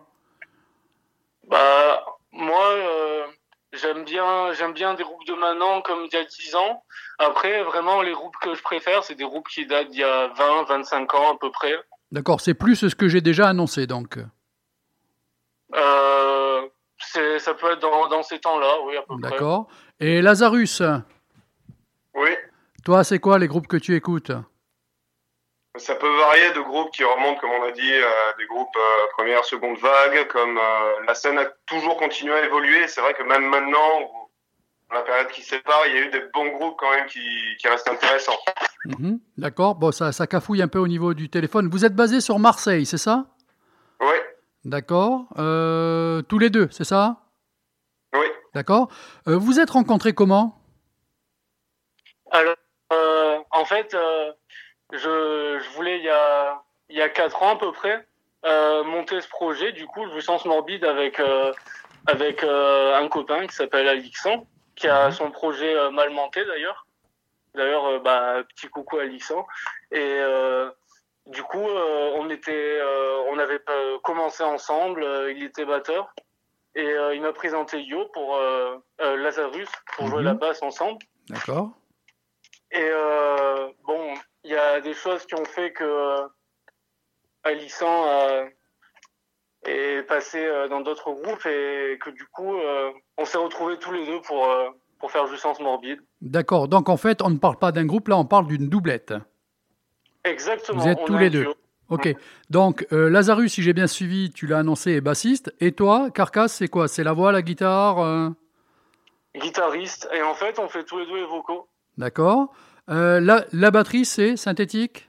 Bah, 1.49 2.03
moi, 2.35 2.69
euh, 2.71 3.25
j'aime 3.73 4.03
bien, 4.03 4.51
j'aime 4.53 4.73
bien 4.73 4.93
des 4.93 5.03
groupes 5.03 5.25
de 5.27 5.33
maintenant 5.33 5.81
comme 5.81 6.05
il 6.05 6.13
y 6.13 6.17
a 6.17 6.23
10 6.23 6.55
ans. 6.55 6.83
Après, 7.17 7.63
vraiment, 7.63 8.01
les 8.01 8.11
groupes 8.11 8.35
que 8.41 8.53
je 8.53 8.61
préfère, 8.61 9.03
c'est 9.03 9.15
des 9.15 9.23
groupes 9.23 9.47
qui 9.47 9.65
datent 9.65 9.89
d'il 9.89 10.01
y 10.01 10.03
a 10.03 10.27
20, 10.27 10.63
25 10.63 11.13
ans 11.13 11.33
à 11.33 11.37
peu 11.39 11.49
près. 11.51 11.73
D'accord, 12.11 12.41
c'est 12.41 12.53
plus 12.53 12.75
ce 12.75 12.95
que 12.95 13.07
j'ai 13.07 13.21
déjà 13.21 13.47
annoncé, 13.47 13.87
donc. 13.87 14.17
Euh, 15.73 16.61
ça 17.39 17.53
peut 17.53 17.71
être 17.71 17.79
dans, 17.79 18.07
dans 18.07 18.23
ces 18.23 18.39
temps-là, 18.39 18.75
oui, 18.85 18.97
à 18.97 19.01
peu 19.01 19.17
près. 19.19 19.31
D'accord. 19.31 19.67
Et 19.99 20.21
Lazarus, 20.21 20.81
Oui, 22.13 22.29
toi, 22.83 23.03
c'est 23.03 23.19
quoi 23.19 23.39
les 23.39 23.47
groupes 23.47 23.67
que 23.67 23.77
tu 23.77 23.95
écoutes? 23.95 24.31
Ça 25.77 25.95
peut 25.95 26.17
varier 26.17 26.51
de 26.53 26.61
groupes 26.61 26.91
qui 26.91 27.03
remontent, 27.03 27.39
comme 27.39 27.51
on 27.51 27.63
a 27.63 27.71
dit, 27.71 27.93
euh, 27.93 28.09
des 28.37 28.45
groupes 28.45 28.75
euh, 28.75 29.07
première, 29.17 29.43
seconde 29.45 29.77
vague, 29.77 30.27
comme 30.27 30.57
euh, 30.57 31.05
la 31.07 31.15
scène 31.15 31.37
a 31.37 31.45
toujours 31.67 31.97
continué 31.97 32.33
à 32.33 32.45
évoluer. 32.45 32.87
C'est 32.87 33.01
vrai 33.01 33.13
que 33.13 33.23
même 33.23 33.47
maintenant, 33.49 34.27
dans 34.89 34.95
la 34.95 35.01
période 35.01 35.29
qui 35.29 35.41
sépare, 35.41 35.87
il 35.87 35.95
y 35.95 35.97
a 35.97 36.01
eu 36.01 36.09
des 36.09 36.23
bons 36.33 36.47
groupes 36.57 36.75
quand 36.77 36.91
même 36.91 37.07
qui, 37.07 37.21
qui 37.59 37.67
restent 37.67 37.89
intéressants. 37.89 38.37
Mhm, 38.85 39.19
D'accord, 39.37 39.75
bon, 39.75 39.91
ça, 39.91 40.11
ça 40.11 40.27
cafouille 40.27 40.61
un 40.61 40.67
peu 40.67 40.79
au 40.79 40.87
niveau 40.87 41.13
du 41.13 41.29
téléphone. 41.29 41.69
Vous 41.69 41.85
êtes 41.85 41.95
basé 41.95 42.21
sur 42.21 42.39
Marseille, 42.39 42.85
c'est 42.85 42.97
ça? 42.97 43.25
Oui, 43.99 44.15
D'accord. 44.65 45.27
Euh, 45.37 46.23
tous 46.23 46.39
les 46.39 46.49
deux, 46.49 46.67
c'est 46.71 46.83
ça? 46.83 47.17
Oui. 48.13 48.25
D'accord. 48.55 48.89
Euh, 49.27 49.37
vous 49.37 49.59
êtes 49.59 49.69
rencontrés 49.69 50.13
comment? 50.13 50.59
Alors, 52.31 52.55
euh, 52.91 53.37
en 53.51 53.65
fait, 53.65 53.93
euh, 53.93 54.31
je, 54.91 55.59
je 55.59 55.69
voulais, 55.75 55.97
il 55.99 56.03
y 56.05 56.09
a, 56.09 56.61
il 56.89 56.97
y 56.97 57.01
a 57.01 57.09
4 57.09 57.41
ans 57.43 57.51
à 57.55 57.55
peu 57.57 57.71
près, 57.71 58.05
euh, 58.45 58.83
monter 58.83 59.19
ce 59.21 59.27
projet, 59.27 59.71
du 59.71 59.87
coup, 59.87 60.05
le 60.05 60.21
sens 60.21 60.45
morbide 60.45 60.85
avec, 60.85 61.19
euh, 61.19 61.51
avec 62.07 62.43
euh, 62.43 62.95
un 62.95 63.07
copain 63.07 63.47
qui 63.47 63.55
s'appelle 63.55 63.87
Alixan, 63.87 64.45
qui 64.75 64.87
a 64.87 65.07
Mhm. 65.07 65.11
son 65.13 65.31
projet 65.31 65.73
euh, 65.75 65.89
mal 65.89 66.09
monté 66.11 66.45
d'ailleurs. 66.45 66.85
D'ailleurs, 67.55 67.85
euh, 67.85 67.99
bah, 67.99 68.43
petit 68.55 68.67
coucou 68.67 68.97
à 68.99 69.03
Alixan. 69.03 69.47
Et 69.91 69.97
euh, 69.99 70.69
du 71.27 71.41
coup, 71.43 71.67
euh, 71.67 72.11
on 72.15 72.29
était, 72.29 72.51
euh, 72.79 73.23
on 73.29 73.39
avait 73.39 73.61
commencé 74.03 74.43
ensemble. 74.43 75.03
euh, 75.03 75.31
il 75.31 75.43
était 75.43 75.65
batteur 75.65 76.13
et 76.75 76.85
euh, 76.85 77.15
il 77.15 77.21
m'a 77.21 77.31
présenté 77.33 77.81
Yo 77.81 78.05
pour 78.09 78.37
Lazarus 78.99 79.69
pour 79.95 80.07
jouer 80.09 80.19
Mhm. 80.19 80.25
la 80.25 80.33
basse 80.33 80.61
ensemble. 80.61 80.99
D'accord. 81.29 81.69
Et 82.71 82.83
euh, 82.91 83.69
bon, 83.85 84.13
il 84.45 84.51
y 84.51 84.55
a 84.55 84.79
des 84.79 84.93
choses 84.93 85.25
qui 85.25 85.35
ont 85.35 85.45
fait 85.45 85.73
que 85.73 85.83
euh, 85.83 86.27
Alisson 87.43 88.05
euh, 88.07 88.45
est 89.65 90.03
passé 90.03 90.37
euh, 90.45 90.67
dans 90.67 90.81
d'autres 90.81 91.11
groupes 91.11 91.45
et 91.47 91.97
que 91.99 92.11
du 92.11 92.25
coup, 92.27 92.55
on 93.17 93.25
s'est 93.25 93.39
retrouvés 93.39 93.77
tous 93.79 93.91
les 93.91 94.05
deux 94.05 94.21
pour, 94.21 94.47
pour 94.99 95.11
faire 95.11 95.25
Jouissance 95.27 95.59
Morbide. 95.59 95.99
D'accord. 96.21 96.67
Donc 96.67 96.89
en 96.89 96.97
fait, 96.97 97.21
on 97.21 97.29
ne 97.31 97.37
parle 97.37 97.57
pas 97.57 97.71
d'un 97.71 97.85
groupe, 97.85 98.07
là, 98.07 98.17
on 98.17 98.25
parle 98.25 98.47
d'une 98.47 98.69
doublette. 98.69 99.13
Exactement. 100.23 100.81
Vous 100.81 100.87
êtes 100.87 100.99
on 101.01 101.05
tous 101.05 101.17
les 101.17 101.29
deux. 101.29 101.47
Ok. 101.89 102.15
Donc 102.49 102.87
euh, 102.91 103.09
Lazarus, 103.09 103.53
si 103.53 103.61
j'ai 103.61 103.73
bien 103.73 103.87
suivi, 103.87 104.31
tu 104.31 104.47
l'as 104.47 104.59
annoncé, 104.59 104.91
est 104.91 105.01
bassiste. 105.01 105.53
Et 105.59 105.71
toi, 105.71 106.09
Carcasse, 106.11 106.53
c'est 106.53 106.67
quoi? 106.67 106.87
C'est 106.87 107.03
la 107.03 107.13
voix, 107.13 107.31
la 107.31 107.41
guitare 107.41 107.99
euh, 107.99 108.29
Guitariste. 109.35 110.07
Et 110.13 110.21
en 110.21 110.33
fait, 110.33 110.59
on 110.59 110.67
fait 110.67 110.83
tous 110.83 110.99
les 110.99 111.05
deux 111.05 111.17
les 111.17 111.25
vocaux. 111.25 111.67
D'accord. 111.97 112.53
Euh, 112.89 113.19
la, 113.19 113.45
la 113.51 113.71
batterie, 113.71 114.05
c'est 114.05 114.37
synthétique? 114.37 115.07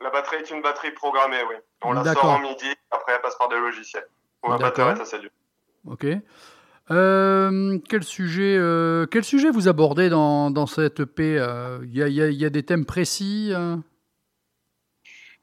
La 0.00 0.10
batterie 0.10 0.36
est 0.36 0.50
une 0.50 0.62
batterie 0.62 0.92
programmée, 0.92 1.42
oui. 1.48 1.56
On 1.82 1.92
la 1.92 2.04
sort 2.14 2.24
en 2.24 2.38
midi, 2.40 2.72
après 2.90 3.12
elle 3.14 3.20
passe 3.20 3.36
par 3.36 3.48
des 3.48 3.56
logiciels. 3.58 4.06
D'accord. 4.42 4.58
batteur, 4.58 4.96
ça 4.96 5.04
c'est. 5.04 5.20
Ok. 5.86 6.06
Euh, 6.90 7.78
quel 7.88 8.02
sujet, 8.02 8.56
euh, 8.58 9.06
quel 9.06 9.24
sujet 9.24 9.50
vous 9.50 9.68
abordez 9.68 10.08
dans, 10.08 10.50
dans 10.50 10.66
cette 10.66 11.00
EP 11.00 11.34
Il 11.82 11.96
y, 11.96 12.02
a, 12.02 12.08
y 12.08 12.22
a- 12.22 12.30
y 12.30 12.44
a 12.44 12.50
des 12.50 12.64
thèmes 12.64 12.84
précis 12.86 13.50
euh 13.54 13.76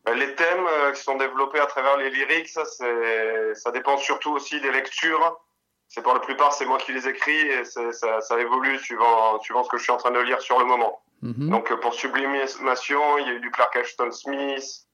Euh, 0.10 0.14
Les 0.16 0.36
thèmes 0.36 0.66
qui 0.96 1.02
sont 1.02 1.18
développés 1.18 1.60
à 1.60 1.66
travers 1.68 1.98
les 1.98 2.10
lyriques, 2.10 2.50
ça, 2.50 2.64
ça 2.66 3.72
dépend 3.72 3.98
surtout 3.98 4.32
aussi 4.32 4.60
des 4.62 4.72
lectures. 4.72 5.40
C'est 5.88 6.02
pour 6.02 6.14
la 6.14 6.20
plupart, 6.20 6.52
c'est 6.54 6.66
moi 6.66 6.78
qui 6.80 6.92
les 6.94 7.08
écris 7.08 7.32
et 7.48 7.64
ça, 7.64 8.20
ça 8.22 8.40
évolue 8.40 8.78
suivant, 8.80 9.40
suivant 9.42 9.64
ce 9.64 9.70
que 9.70 9.78
je 9.78 9.84
suis 9.84 9.92
en 9.92 9.98
train 9.98 10.12
de 10.12 10.20
lire 10.20 10.42
sur 10.42 10.60
le 10.60 10.66
moment. 10.66 11.02
Mhm. 11.22 11.50
Donc 11.50 11.74
pour 11.82 11.94
Sublimation, 11.94 13.18
il 13.18 13.28
y 13.28 13.30
a 13.30 13.34
eu 13.34 13.40
du 13.40 13.50
Clark 13.52 13.76
Ashton 13.76 14.12
Smith, 14.12 14.86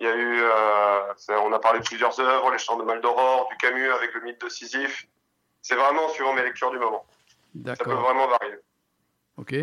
il 0.00 0.06
y 0.06 0.10
a 0.10 0.14
eu, 0.16 0.40
euh, 0.42 1.40
on 1.44 1.52
a 1.52 1.58
parlé 1.58 1.80
de 1.80 1.84
plusieurs 1.84 2.18
œuvres, 2.20 2.50
Les 2.50 2.58
Chants 2.58 2.76
de 2.78 2.84
Maldoror, 2.84 3.48
du 3.50 3.56
Camus 3.58 3.90
avec 3.92 4.12
le 4.14 4.20
mythe 4.22 4.40
de 4.40 4.48
Sisyphe. 4.48 5.06
C'est 5.62 5.74
vraiment 5.76 6.08
suivant 6.08 6.34
mes 6.34 6.42
lectures 6.42 6.70
du 6.70 6.78
moment. 6.78 7.04
Ça 7.66 7.76
peut 7.76 7.92
vraiment 7.92 8.26
varier. 8.28 8.56
Ok. 9.36 9.54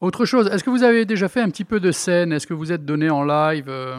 Autre 0.00 0.24
chose, 0.24 0.48
est-ce 0.52 0.62
que 0.62 0.70
vous 0.70 0.84
avez 0.84 1.04
déjà 1.04 1.28
fait 1.28 1.40
un 1.40 1.50
petit 1.50 1.64
peu 1.64 1.80
de 1.80 1.90
scène? 1.92 2.32
Est-ce 2.32 2.46
que 2.46 2.54
vous 2.54 2.72
êtes 2.72 2.84
donné 2.84 3.10
en 3.10 3.24
live 3.24 3.68
euh? 3.68 3.96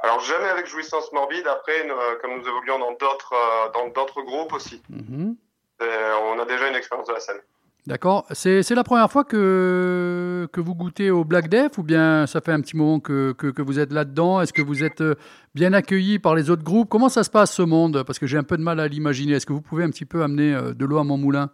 Alors 0.00 0.20
jamais 0.20 0.48
avec 0.48 0.66
jouissance 0.66 1.10
morbide. 1.12 1.46
Après, 1.46 1.88
euh, 1.88 2.16
comme 2.20 2.36
nous 2.38 2.46
évoluons 2.46 2.78
dans 2.78 2.92
d'autres 2.92 3.34
dans 3.72 3.88
d'autres 3.88 4.20
groupes 4.22 4.52
aussi, 4.52 4.82
Mhm. 4.90 5.36
on 5.80 6.38
a 6.38 6.44
déjà 6.44 6.68
une 6.68 6.74
expérience 6.74 7.08
de 7.08 7.14
la 7.14 7.20
scène. 7.20 7.40
D'accord. 7.86 8.26
C'est 8.30 8.62
la 8.70 8.84
première 8.84 9.10
fois 9.10 9.24
que, 9.24 10.48
que 10.52 10.60
vous 10.60 10.74
goûtez 10.76 11.10
au 11.10 11.24
Black 11.24 11.48
Death 11.48 11.78
ou 11.78 11.82
bien 11.82 12.28
ça 12.28 12.40
fait 12.40 12.52
un 12.52 12.60
petit 12.60 12.76
moment 12.76 13.00
que, 13.00 13.32
que, 13.32 13.48
que 13.48 13.60
vous 13.60 13.80
êtes 13.80 13.92
là-dedans? 13.92 14.40
Est-ce 14.40 14.52
que 14.52 14.62
vous 14.62 14.84
êtes 14.84 15.00
euh, 15.00 15.16
bien 15.56 15.72
accueilli 15.72 16.20
par 16.20 16.36
les 16.36 16.48
autres 16.48 16.62
groupes? 16.62 16.88
Comment 16.88 17.08
ça 17.08 17.24
se 17.24 17.30
passe 17.30 17.52
ce 17.52 17.62
monde? 17.62 18.04
Parce 18.04 18.20
que 18.20 18.26
j'ai 18.28 18.38
un 18.38 18.44
peu 18.44 18.56
de 18.56 18.62
mal 18.62 18.78
à 18.78 18.86
l'imaginer. 18.86 19.32
Est-ce 19.34 19.46
que 19.46 19.52
vous 19.52 19.60
pouvez 19.62 19.82
un 19.82 19.90
petit 19.90 20.04
peu 20.04 20.22
amener 20.22 20.54
euh, 20.54 20.74
de 20.74 20.84
l'eau 20.84 20.98
à 20.98 21.04
mon 21.04 21.16
moulin? 21.16 21.50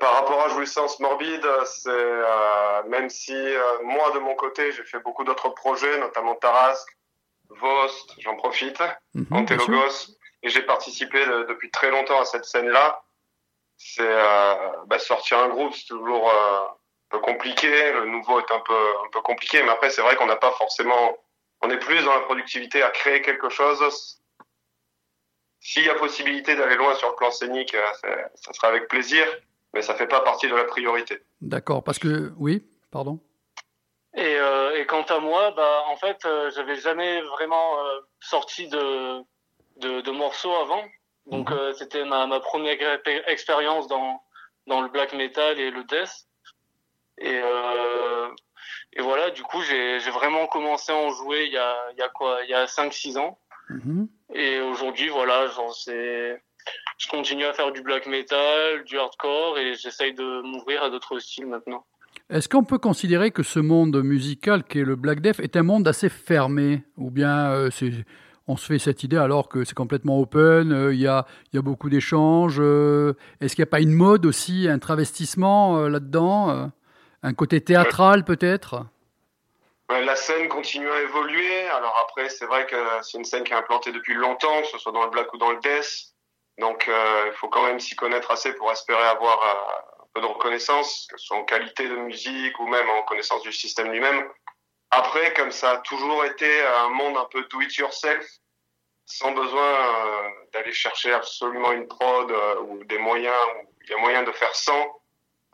Par 0.00 0.14
rapport 0.14 0.42
à 0.44 0.48
jouissance 0.48 0.98
morbide, 0.98 1.46
c'est 1.64 1.88
euh, 1.90 2.82
même 2.88 3.08
si 3.08 3.34
euh, 3.34 3.60
moi 3.84 4.10
de 4.14 4.18
mon 4.18 4.34
côté 4.34 4.72
j'ai 4.72 4.82
fait 4.84 5.00
beaucoup 5.04 5.22
d'autres 5.22 5.50
projets, 5.50 6.00
notamment 6.00 6.34
Tarasque, 6.34 6.96
Vost, 7.50 8.14
j'en 8.18 8.34
profite, 8.36 8.80
Mhm. 9.14 9.26
Antelogos, 9.30 10.16
et 10.42 10.48
j'ai 10.48 10.62
participé 10.62 11.24
de- 11.24 11.46
depuis 11.48 11.70
très 11.70 11.90
longtemps 11.92 12.20
à 12.20 12.24
cette 12.24 12.44
scène-là. 12.44 13.00
C'est 13.84 14.06
euh, 14.06 14.54
bah, 14.86 14.98
sortir 15.00 15.38
un 15.38 15.48
groupe, 15.48 15.74
c'est 15.74 15.86
toujours 15.86 16.30
euh, 16.30 16.66
un 16.66 17.10
peu 17.10 17.18
compliqué. 17.18 17.92
Le 17.92 18.06
nouveau 18.06 18.38
est 18.38 18.50
un 18.52 18.60
peu 18.60 18.74
un 19.04 19.10
peu 19.10 19.20
compliqué, 19.20 19.60
mais 19.62 19.70
après 19.70 19.90
c'est 19.90 20.02
vrai 20.02 20.14
qu'on 20.14 20.26
n'a 20.26 20.36
pas 20.36 20.52
forcément, 20.52 21.18
on 21.62 21.68
est 21.68 21.78
plus 21.78 22.04
dans 22.04 22.14
la 22.14 22.20
productivité 22.20 22.82
à 22.82 22.90
créer 22.90 23.22
quelque 23.22 23.48
chose. 23.48 24.20
S'il 25.60 25.84
y 25.84 25.90
a 25.90 25.96
possibilité 25.96 26.54
d'aller 26.54 26.76
loin 26.76 26.94
sur 26.94 27.08
le 27.10 27.16
plan 27.16 27.32
scénique, 27.32 27.74
euh, 27.74 28.16
ça 28.36 28.52
sera 28.52 28.68
avec 28.68 28.88
plaisir, 28.88 29.26
mais 29.74 29.82
ça 29.82 29.94
fait 29.96 30.06
pas 30.06 30.20
partie 30.20 30.48
de 30.48 30.54
la 30.54 30.64
priorité. 30.64 31.20
D'accord. 31.40 31.82
Parce 31.82 31.98
que, 31.98 32.32
oui, 32.38 32.64
pardon. 32.92 33.18
Et, 34.14 34.36
euh, 34.36 34.78
et 34.78 34.86
quant 34.86 35.02
à 35.02 35.18
moi, 35.18 35.50
bah, 35.52 35.84
en 35.88 35.96
fait, 35.96 36.24
euh, 36.24 36.50
j'avais 36.54 36.76
jamais 36.76 37.20
vraiment 37.22 37.78
euh, 37.80 38.00
sorti 38.20 38.68
de, 38.68 39.22
de, 39.78 40.00
de 40.00 40.10
morceaux 40.12 40.54
avant. 40.54 40.84
Donc, 41.26 41.50
Mhm. 41.50 41.56
euh, 41.56 41.72
c'était 41.74 42.04
ma, 42.04 42.26
ma 42.26 42.40
première 42.40 42.74
expé- 42.76 43.22
expérience 43.26 43.86
dans, 43.88 44.20
dans 44.66 44.80
le 44.82 44.88
black 44.88 45.12
metal 45.14 45.58
et 45.58 45.70
le 45.70 45.84
death. 45.84 46.26
Et, 47.18 47.40
euh, 47.42 48.28
et 48.94 49.02
voilà, 49.02 49.30
du 49.30 49.42
coup, 49.42 49.60
j'ai 49.62 49.98
vraiment 50.10 50.46
commencé 50.46 50.92
à 50.92 50.96
en 50.96 51.10
jouer 51.10 51.44
il 51.46 51.52
y 51.52 51.58
a, 51.58 51.76
il 51.92 51.98
y 51.98 52.02
a 52.02 52.08
quoi 52.08 52.40
Il 52.44 52.50
y 52.50 52.54
a 52.54 52.66
5-6 52.66 53.16
ans. 53.18 53.38
Mhm. 53.70 54.08
Et 54.34 54.60
aujourd'hui, 54.60 55.08
voilà, 55.08 55.46
genre, 55.48 55.74
je 55.86 57.08
continue 57.08 57.44
à 57.44 57.52
faire 57.52 57.70
du 57.72 57.82
black 57.82 58.06
metal, 58.06 58.84
du 58.84 58.98
hardcore, 58.98 59.58
et 59.58 59.74
j'essaye 59.74 60.14
de 60.14 60.42
m'ouvrir 60.42 60.82
à 60.82 60.90
d'autres 60.90 61.18
styles 61.20 61.46
maintenant. 61.46 61.84
Est-ce 62.30 62.48
qu'on 62.48 62.64
peut 62.64 62.78
considérer 62.78 63.30
que 63.30 63.42
ce 63.42 63.58
monde 63.60 64.02
musical 64.02 64.64
qui 64.64 64.78
est 64.80 64.84
le 64.84 64.96
Black 64.96 65.20
Death 65.20 65.38
est 65.40 65.56
un 65.56 65.62
monde 65.62 65.86
assez 65.86 66.08
fermé 66.08 66.82
Ou 66.96 67.10
bien 67.10 67.50
euh, 67.52 67.70
on 68.52 68.56
se 68.56 68.66
fait 68.66 68.78
cette 68.78 69.02
idée 69.02 69.16
alors 69.16 69.48
que 69.48 69.64
c'est 69.64 69.74
complètement 69.74 70.20
open, 70.20 70.72
euh, 70.72 70.94
il 70.94 71.00
y, 71.00 71.06
a, 71.06 71.26
il 71.52 71.56
y 71.56 71.58
a 71.58 71.62
beaucoup 71.62 71.88
d'échanges 71.90 72.58
euh, 72.60 73.14
Est-ce 73.40 73.54
qu'il 73.54 73.62
n'y 73.62 73.68
a 73.68 73.70
pas 73.70 73.80
une 73.80 73.92
mode 73.92 74.26
aussi, 74.26 74.68
un 74.68 74.78
travestissement 74.78 75.78
euh, 75.78 75.88
là-dedans 75.88 76.70
Un 77.22 77.34
côté 77.34 77.60
théâtral 77.60 78.24
peut-être? 78.24 78.84
La 80.00 80.16
scène 80.16 80.48
continue 80.48 80.90
à 80.90 81.02
évoluer. 81.02 81.68
Alors 81.68 81.94
après, 82.08 82.28
c'est 82.30 82.46
vrai 82.46 82.66
que 82.66 82.76
c'est 83.02 83.18
une 83.18 83.24
scène 83.24 83.44
qui 83.44 83.52
est 83.52 83.56
implantée 83.56 83.92
depuis 83.92 84.14
longtemps, 84.14 84.62
que 84.62 84.68
ce 84.68 84.78
soit 84.78 84.92
dans 84.92 85.04
le 85.04 85.10
black 85.10 85.32
ou 85.34 85.38
dans 85.38 85.50
le 85.50 85.58
death. 85.58 86.12
Donc, 86.58 86.88
euh, 86.88 87.24
il 87.26 87.32
faut 87.34 87.48
quand 87.48 87.66
même 87.66 87.80
s'y 87.80 87.94
connaître 87.94 88.30
assez 88.30 88.52
pour 88.54 88.70
espérer 88.70 89.02
avoir 89.02 89.38
euh, 89.42 90.02
un 90.02 90.06
peu 90.14 90.20
de 90.20 90.26
reconnaissance, 90.26 91.06
que 91.10 91.18
ce 91.18 91.26
soit 91.26 91.36
en 91.36 91.44
qualité 91.44 91.88
de 91.88 91.96
musique 91.96 92.58
ou 92.58 92.66
même 92.66 92.88
en 92.88 93.02
connaissance 93.02 93.42
du 93.42 93.52
système 93.52 93.90
lui-même. 93.90 94.28
Après, 94.90 95.32
comme 95.34 95.50
ça 95.50 95.72
a 95.72 95.78
toujours 95.78 96.24
été 96.24 96.62
un 96.66 96.90
monde 96.90 97.16
un 97.16 97.26
peu 97.30 97.42
do 97.50 97.60
it 97.60 97.74
yourself, 97.76 98.26
sans 99.04 99.32
besoin 99.32 99.62
euh, 99.62 100.28
d'aller 100.52 100.72
chercher 100.72 101.12
absolument 101.12 101.72
une 101.72 101.86
prod 101.88 102.30
euh, 102.30 102.60
ou 102.62 102.84
des 102.84 102.98
moyens, 102.98 103.34
où 103.62 103.68
il 103.84 103.90
y 103.90 103.94
a 103.94 103.98
moyen 103.98 104.22
de 104.22 104.32
faire 104.32 104.54
sans, 104.54 105.00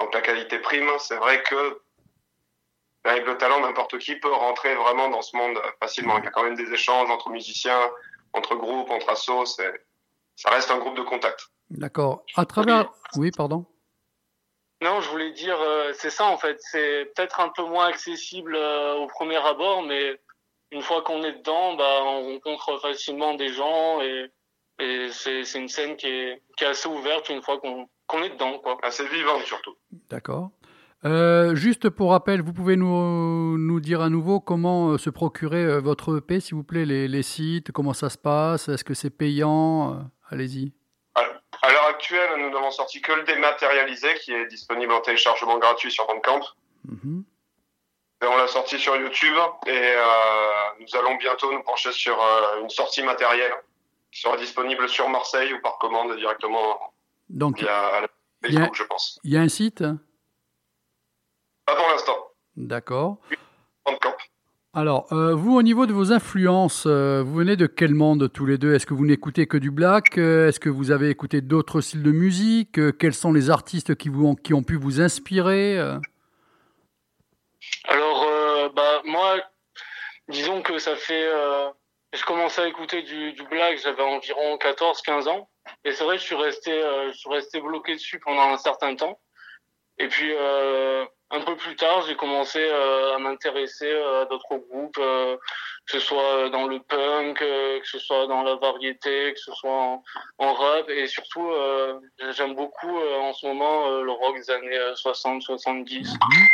donc 0.00 0.12
la 0.14 0.20
qualité 0.20 0.58
prime, 0.58 0.90
c'est 0.98 1.16
vrai 1.16 1.42
que 1.42 1.80
avec 3.04 3.24
le 3.26 3.38
talent, 3.38 3.60
n'importe 3.60 3.98
qui 3.98 4.16
peut 4.16 4.32
rentrer 4.32 4.74
vraiment 4.74 5.08
dans 5.08 5.22
ce 5.22 5.34
monde 5.36 5.58
facilement. 5.80 6.18
Il 6.18 6.24
y 6.24 6.26
a 6.26 6.30
quand 6.30 6.42
même 6.42 6.56
des 6.56 6.70
échanges 6.72 7.08
entre 7.10 7.30
musiciens, 7.30 7.90
entre 8.34 8.54
groupes, 8.54 8.90
entre 8.90 9.08
assos. 9.10 9.46
c'est- 9.46 9.84
Ça 10.36 10.50
reste 10.50 10.70
un 10.70 10.78
groupe 10.78 10.96
de 10.96 11.02
contact. 11.02 11.46
D'accord. 11.70 12.22
À 12.36 12.44
travers... 12.44 12.92
Oui, 13.16 13.30
pardon 13.30 13.64
Non, 14.82 15.00
je 15.00 15.08
voulais 15.10 15.32
dire, 15.32 15.58
euh, 15.60 15.92
c'est 15.94 16.10
ça 16.10 16.26
en 16.26 16.36
fait. 16.38 16.58
C'est 16.60 17.10
peut-être 17.16 17.40
un 17.40 17.48
peu 17.48 17.62
moins 17.62 17.86
accessible 17.86 18.54
euh, 18.54 18.94
au 18.94 19.06
premier 19.06 19.36
abord, 19.38 19.82
mais 19.82 20.20
une 20.70 20.82
fois 20.82 21.02
qu'on 21.02 21.22
est 21.22 21.32
dedans, 21.32 21.74
bah, 21.76 22.02
on 22.04 22.34
rencontre 22.34 22.78
facilement 22.80 23.34
des 23.34 23.48
gens 23.48 24.00
et, 24.02 24.30
et 24.80 25.08
c'est 25.10 25.44
c'est 25.44 25.58
une 25.58 25.68
scène 25.68 25.96
qui 25.96 26.06
est, 26.06 26.42
qui 26.56 26.64
est 26.64 26.68
assez 26.68 26.88
ouverte 26.88 27.28
une 27.28 27.42
fois 27.42 27.58
qu'on 27.58 27.88
qu'on 28.06 28.22
est 28.22 28.30
dedans, 28.30 28.58
quoi. 28.58 28.78
Assez 28.82 29.06
vivante 29.06 29.42
surtout. 29.42 29.74
D'accord. 30.10 30.50
Euh, 31.04 31.54
juste 31.54 31.90
pour 31.90 32.10
rappel, 32.10 32.42
vous 32.42 32.52
pouvez 32.52 32.74
nous, 32.74 33.56
nous 33.56 33.80
dire 33.80 34.00
à 34.00 34.08
nouveau 34.08 34.40
comment 34.40 34.90
euh, 34.90 34.98
se 34.98 35.10
procurer 35.10 35.64
euh, 35.64 35.78
votre 35.78 36.18
EP, 36.18 36.40
s'il 36.40 36.56
vous 36.56 36.64
plaît, 36.64 36.84
les, 36.84 37.06
les 37.06 37.22
sites, 37.22 37.70
comment 37.70 37.92
ça 37.92 38.10
se 38.10 38.18
passe, 38.18 38.68
est-ce 38.68 38.82
que 38.82 38.94
c'est 38.94 39.10
payant 39.10 40.10
Allez-y. 40.28 40.72
À 41.14 41.72
l'heure 41.72 41.86
actuelle, 41.86 42.30
nous 42.38 42.50
n'avons 42.50 42.70
sorti 42.70 43.00
que 43.00 43.12
le 43.12 43.24
dématérialisé 43.24 44.14
qui 44.22 44.32
est 44.32 44.46
disponible 44.46 44.92
en 44.92 45.00
téléchargement 45.00 45.58
gratuit 45.58 45.90
sur 45.90 46.06
Bandcamp. 46.06 46.40
Mhm. 46.84 47.24
On 48.20 48.36
l'a 48.36 48.48
sorti 48.48 48.78
sur 48.78 48.96
YouTube 48.96 49.36
et 49.66 49.70
euh, 49.70 50.02
nous 50.80 50.98
allons 50.98 51.16
bientôt 51.16 51.52
nous 51.52 51.62
pencher 51.62 51.92
sur 51.92 52.14
euh, 52.20 52.62
une 52.62 52.70
sortie 52.70 53.02
matérielle 53.02 53.52
qui 54.10 54.20
sera 54.20 54.36
disponible 54.36 54.88
sur 54.88 55.08
Marseille 55.08 55.52
ou 55.54 55.60
par 55.62 55.78
commande 55.78 56.16
directement 56.16 56.92
Donc, 57.28 57.58
via 57.60 58.00
la 58.00 58.08
Il 58.48 58.54
y 58.54 58.56
a- 58.56 58.60
Facebook, 58.60 58.76
je 58.76 58.82
pense. 58.84 59.20
il 59.22 59.32
y 59.32 59.36
a 59.36 59.40
un 59.40 59.48
site 59.48 59.84
Pas 61.66 61.76
pour 61.76 61.86
l'instant. 61.90 62.16
D'accord. 62.56 63.18
Alors, 64.74 65.06
euh, 65.12 65.34
vous, 65.34 65.56
au 65.56 65.62
niveau 65.62 65.86
de 65.86 65.92
vos 65.92 66.12
influences, 66.12 66.86
vous 66.86 67.34
venez 67.34 67.56
de 67.56 67.66
quel 67.66 67.94
monde 67.94 68.30
tous 68.32 68.46
les 68.46 68.58
deux? 68.58 68.74
Est-ce 68.74 68.86
que 68.86 68.94
vous 68.94 69.06
n'écoutez 69.06 69.46
que 69.46 69.56
du 69.56 69.70
black? 69.70 70.18
Est-ce 70.18 70.58
que 70.60 70.68
vous 70.68 70.90
avez 70.90 71.08
écouté 71.08 71.40
d'autres 71.40 71.80
styles 71.80 72.02
de 72.02 72.12
musique? 72.12 72.78
Quels 72.98 73.14
sont 73.14 73.32
les 73.32 73.48
artistes 73.50 73.94
qui, 73.94 74.08
vous 74.08 74.26
ont, 74.26 74.34
qui 74.34 74.54
ont 74.54 74.62
pu 74.62 74.76
vous 74.76 75.00
inspirer? 75.00 75.78
Bah, 78.78 79.02
moi, 79.04 79.40
disons 80.28 80.62
que 80.62 80.78
ça 80.78 80.94
fait. 80.94 81.26
Euh, 81.26 81.68
je 82.12 82.24
commençais 82.24 82.62
à 82.62 82.68
écouter 82.68 83.02
du, 83.02 83.32
du 83.32 83.42
black, 83.42 83.78
j'avais 83.82 84.02
environ 84.02 84.56
14-15 84.56 85.28
ans. 85.28 85.50
Et 85.84 85.92
c'est 85.92 86.04
vrai 86.04 86.16
je 86.16 86.22
suis 86.22 86.36
resté, 86.36 86.72
euh, 86.72 87.10
je 87.12 87.18
suis 87.18 87.28
resté 87.28 87.60
bloqué 87.60 87.94
dessus 87.94 88.20
pendant 88.20 88.42
un 88.52 88.56
certain 88.56 88.94
temps. 88.94 89.20
Et 89.98 90.06
puis, 90.06 90.32
euh, 90.32 91.04
un 91.30 91.40
peu 91.40 91.56
plus 91.56 91.74
tard, 91.74 92.02
j'ai 92.06 92.14
commencé 92.14 92.60
euh, 92.60 93.16
à 93.16 93.18
m'intéresser 93.18 93.90
à 93.90 94.26
d'autres 94.26 94.56
groupes, 94.56 94.94
que 94.94 95.38
ce 95.88 95.98
soit 95.98 96.48
dans 96.50 96.68
le 96.68 96.78
punk, 96.78 97.38
que 97.38 97.80
ce 97.86 97.98
soit 97.98 98.28
dans 98.28 98.44
la 98.44 98.54
variété, 98.54 99.34
que 99.34 99.40
ce 99.40 99.52
soit 99.52 99.72
en, 99.72 100.04
en 100.38 100.54
rap. 100.54 100.88
Et 100.88 101.08
surtout, 101.08 101.50
j'aime 102.30 102.54
beaucoup 102.54 102.96
en 102.96 103.32
ce 103.32 103.44
moment 103.44 103.90
le 104.00 104.12
rock 104.12 104.36
des 104.36 104.50
années 104.50 104.78
60-70. 104.94 106.12
mhm. 106.12 106.46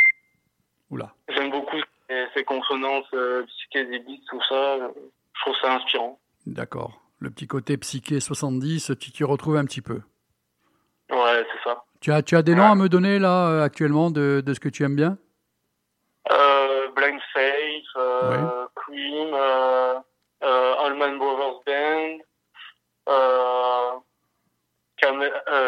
Oula. 0.89 1.13
J'aime 1.29 1.51
beaucoup 1.51 1.77
ces, 2.09 2.25
ces 2.35 2.43
consonances 2.43 3.05
euh, 3.13 3.43
psychédéliques, 3.45 4.23
tout 4.29 4.41
ça. 4.49 4.55
euh, 4.55 4.87
Je 5.33 5.41
trouve 5.41 5.55
ça 5.61 5.75
inspirant. 5.75 6.19
D'accord. 6.45 7.01
Le 7.19 7.29
petit 7.31 7.47
côté 7.47 7.77
psyché 7.77 8.19
70, 8.19 8.91
tu 8.99 9.11
t'y 9.11 9.23
retrouves 9.23 9.57
un 9.57 9.65
petit 9.65 9.81
peu. 9.81 10.01
Ouais, 11.11 11.45
c'est 11.51 11.69
ça. 11.69 11.83
Tu 12.01 12.11
as, 12.11 12.21
tu 12.21 12.35
as 12.35 12.41
des 12.41 12.55
noms 12.55 12.71
à 12.71 12.75
me 12.75 12.89
donner 12.89 13.19
là 13.19 13.47
euh, 13.49 13.63
actuellement 13.63 14.11
de, 14.11 14.41
de 14.45 14.53
ce 14.53 14.59
que 14.59 14.69
tu 14.69 14.83
aimes 14.83 14.95
bien? 14.95 15.17
Euh, 16.31 16.89
Blind 16.95 17.19
Faith, 17.33 17.85
euh, 17.97 18.65
Cream, 18.75 19.33
euh, 19.33 19.99
Allman 20.41 21.17
Brothers 21.17 21.61
Band, 21.65 22.17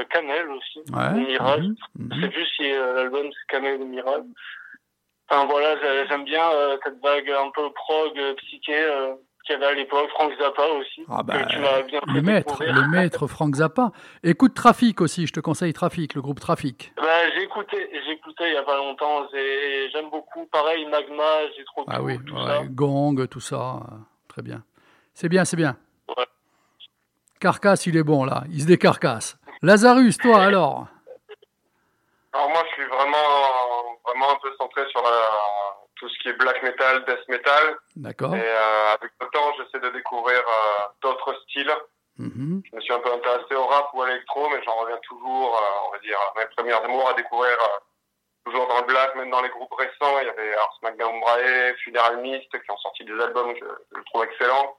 Camel 0.09 0.49
aussi, 0.51 0.79
Ouais. 0.91 1.13
Mirage. 1.13 1.63
Je 1.95 2.03
mhm. 2.03 2.21
sais 2.21 2.29
plus 2.29 2.45
si 2.55 2.69
l'album 2.71 3.27
c'est 3.31 3.47
Camel 3.55 3.81
ou 3.81 3.85
Mirage. 3.87 4.23
Enfin 5.29 5.45
voilà, 5.45 5.75
j'ai- 5.81 6.07
j'aime 6.07 6.23
bien 6.23 6.49
euh, 6.51 6.77
cette 6.83 7.01
vague 7.01 7.29
un 7.29 7.51
peu 7.51 7.69
prog, 7.73 8.17
euh, 8.17 8.33
psyché 8.35 8.73
euh, 8.81 9.13
qu'il 9.45 9.53
y 9.53 9.55
avait 9.55 9.65
à 9.65 9.73
l'époque. 9.73 10.09
Frank 10.11 10.31
Zappa 10.39 10.65
aussi, 10.67 11.03
Ah 11.09 11.21
bah, 11.23 11.43
que 11.43 11.49
tu 11.49 11.59
m'as 11.59 11.81
bien 11.81 11.99
fait 11.99 12.05
le 12.13 12.21
maître, 12.21 12.45
découvrir. 12.59 12.73
le 12.75 12.87
maître 12.87 13.27
Frank 13.27 13.55
Zappa. 13.55 13.91
Écoute 14.23 14.53
Trafic 14.53 15.01
aussi, 15.01 15.27
je 15.27 15.33
te 15.33 15.39
conseille 15.41 15.73
Trafic, 15.73 16.13
le 16.15 16.21
groupe 16.21 16.39
Trafic. 16.39 16.93
Bah, 16.97 17.03
j'ai 17.35 17.43
écouté, 17.43 17.89
il 17.91 18.53
y 18.53 18.57
a 18.57 18.63
pas 18.63 18.77
longtemps. 18.77 19.27
j'ai- 19.33 19.89
J'aime 19.91 20.09
beaucoup. 20.09 20.45
Pareil, 20.47 20.85
Magma, 20.85 21.23
j'ai 21.57 21.63
trop 21.65 21.83
Ah 21.87 22.01
oui, 22.01 22.19
tout 22.25 22.33
ouais, 22.35 22.45
ça. 22.45 22.63
Gong, 22.69 23.27
tout 23.27 23.39
ça, 23.41 23.79
très 24.29 24.41
bien. 24.41 24.63
C'est 25.13 25.29
bien, 25.29 25.43
c'est 25.45 25.57
bien. 25.57 25.75
Ouais. 26.15 26.25
Carcasse, 27.39 27.85
il 27.85 27.97
est 27.97 28.03
bon 28.03 28.23
là, 28.25 28.43
il 28.49 28.61
se 28.61 28.67
décarcasse. 28.67 29.37
Lazarus, 29.61 30.17
toi 30.17 30.41
alors? 30.43 30.87
Alors 32.33 32.49
moi, 32.49 32.63
je 32.69 32.73
suis 32.81 32.89
vraiment, 32.89 33.76
vraiment 34.07 34.31
un 34.31 34.35
peu 34.41 34.51
centré 34.57 34.87
sur 34.89 35.01
la, 35.03 35.77
tout 35.95 36.07
ce 36.09 36.17
qui 36.19 36.29
est 36.29 36.33
black 36.33 36.61
metal, 36.63 37.05
death 37.05 37.27
metal. 37.27 37.77
D'accord. 37.95 38.35
Et 38.35 38.41
euh, 38.41 38.93
avec 38.93 39.11
le 39.21 39.27
temps, 39.29 39.53
j'essaie 39.57 39.79
de 39.79 39.89
découvrir 39.89 40.39
euh, 40.39 40.85
d'autres 41.01 41.33
styles. 41.43 41.73
Mhm. 42.17 42.61
Je 42.69 42.75
me 42.75 42.81
suis 42.81 42.93
un 42.93 42.99
peu 42.99 43.11
intéressé 43.13 43.53
au 43.55 43.65
rap 43.67 43.89
ou 43.93 44.01
à 44.01 44.07
l'électro, 44.07 44.49
mais 44.49 44.61
j'en 44.63 44.75
reviens 44.77 44.97
toujours, 45.07 45.55
euh, 45.55 45.87
on 45.87 45.91
va 45.91 45.99
dire, 45.99 46.17
à 46.19 46.39
mes 46.39 46.45
premières 46.55 46.83
amours 46.83 47.09
à 47.09 47.13
découvrir 47.13 47.55
toujours 48.45 48.67
dans 48.67 48.79
le 48.79 48.85
black, 48.87 49.15
même 49.15 49.29
dans 49.29 49.41
les 49.41 49.49
groupes 49.49 49.73
récents. 49.73 50.19
Il 50.21 50.27
y 50.27 50.29
avait 50.29 50.55
Ars 50.55 50.77
Magna 50.81 51.05
Umbrae, 51.05 51.75
Funeral 51.83 52.17
Mist, 52.21 52.49
qui 52.49 52.71
ont 52.71 52.77
sorti 52.77 53.03
des 53.05 53.19
albums 53.21 53.53
que 53.59 53.65
je 53.95 54.01
trouve 54.05 54.23
excellents. 54.23 54.77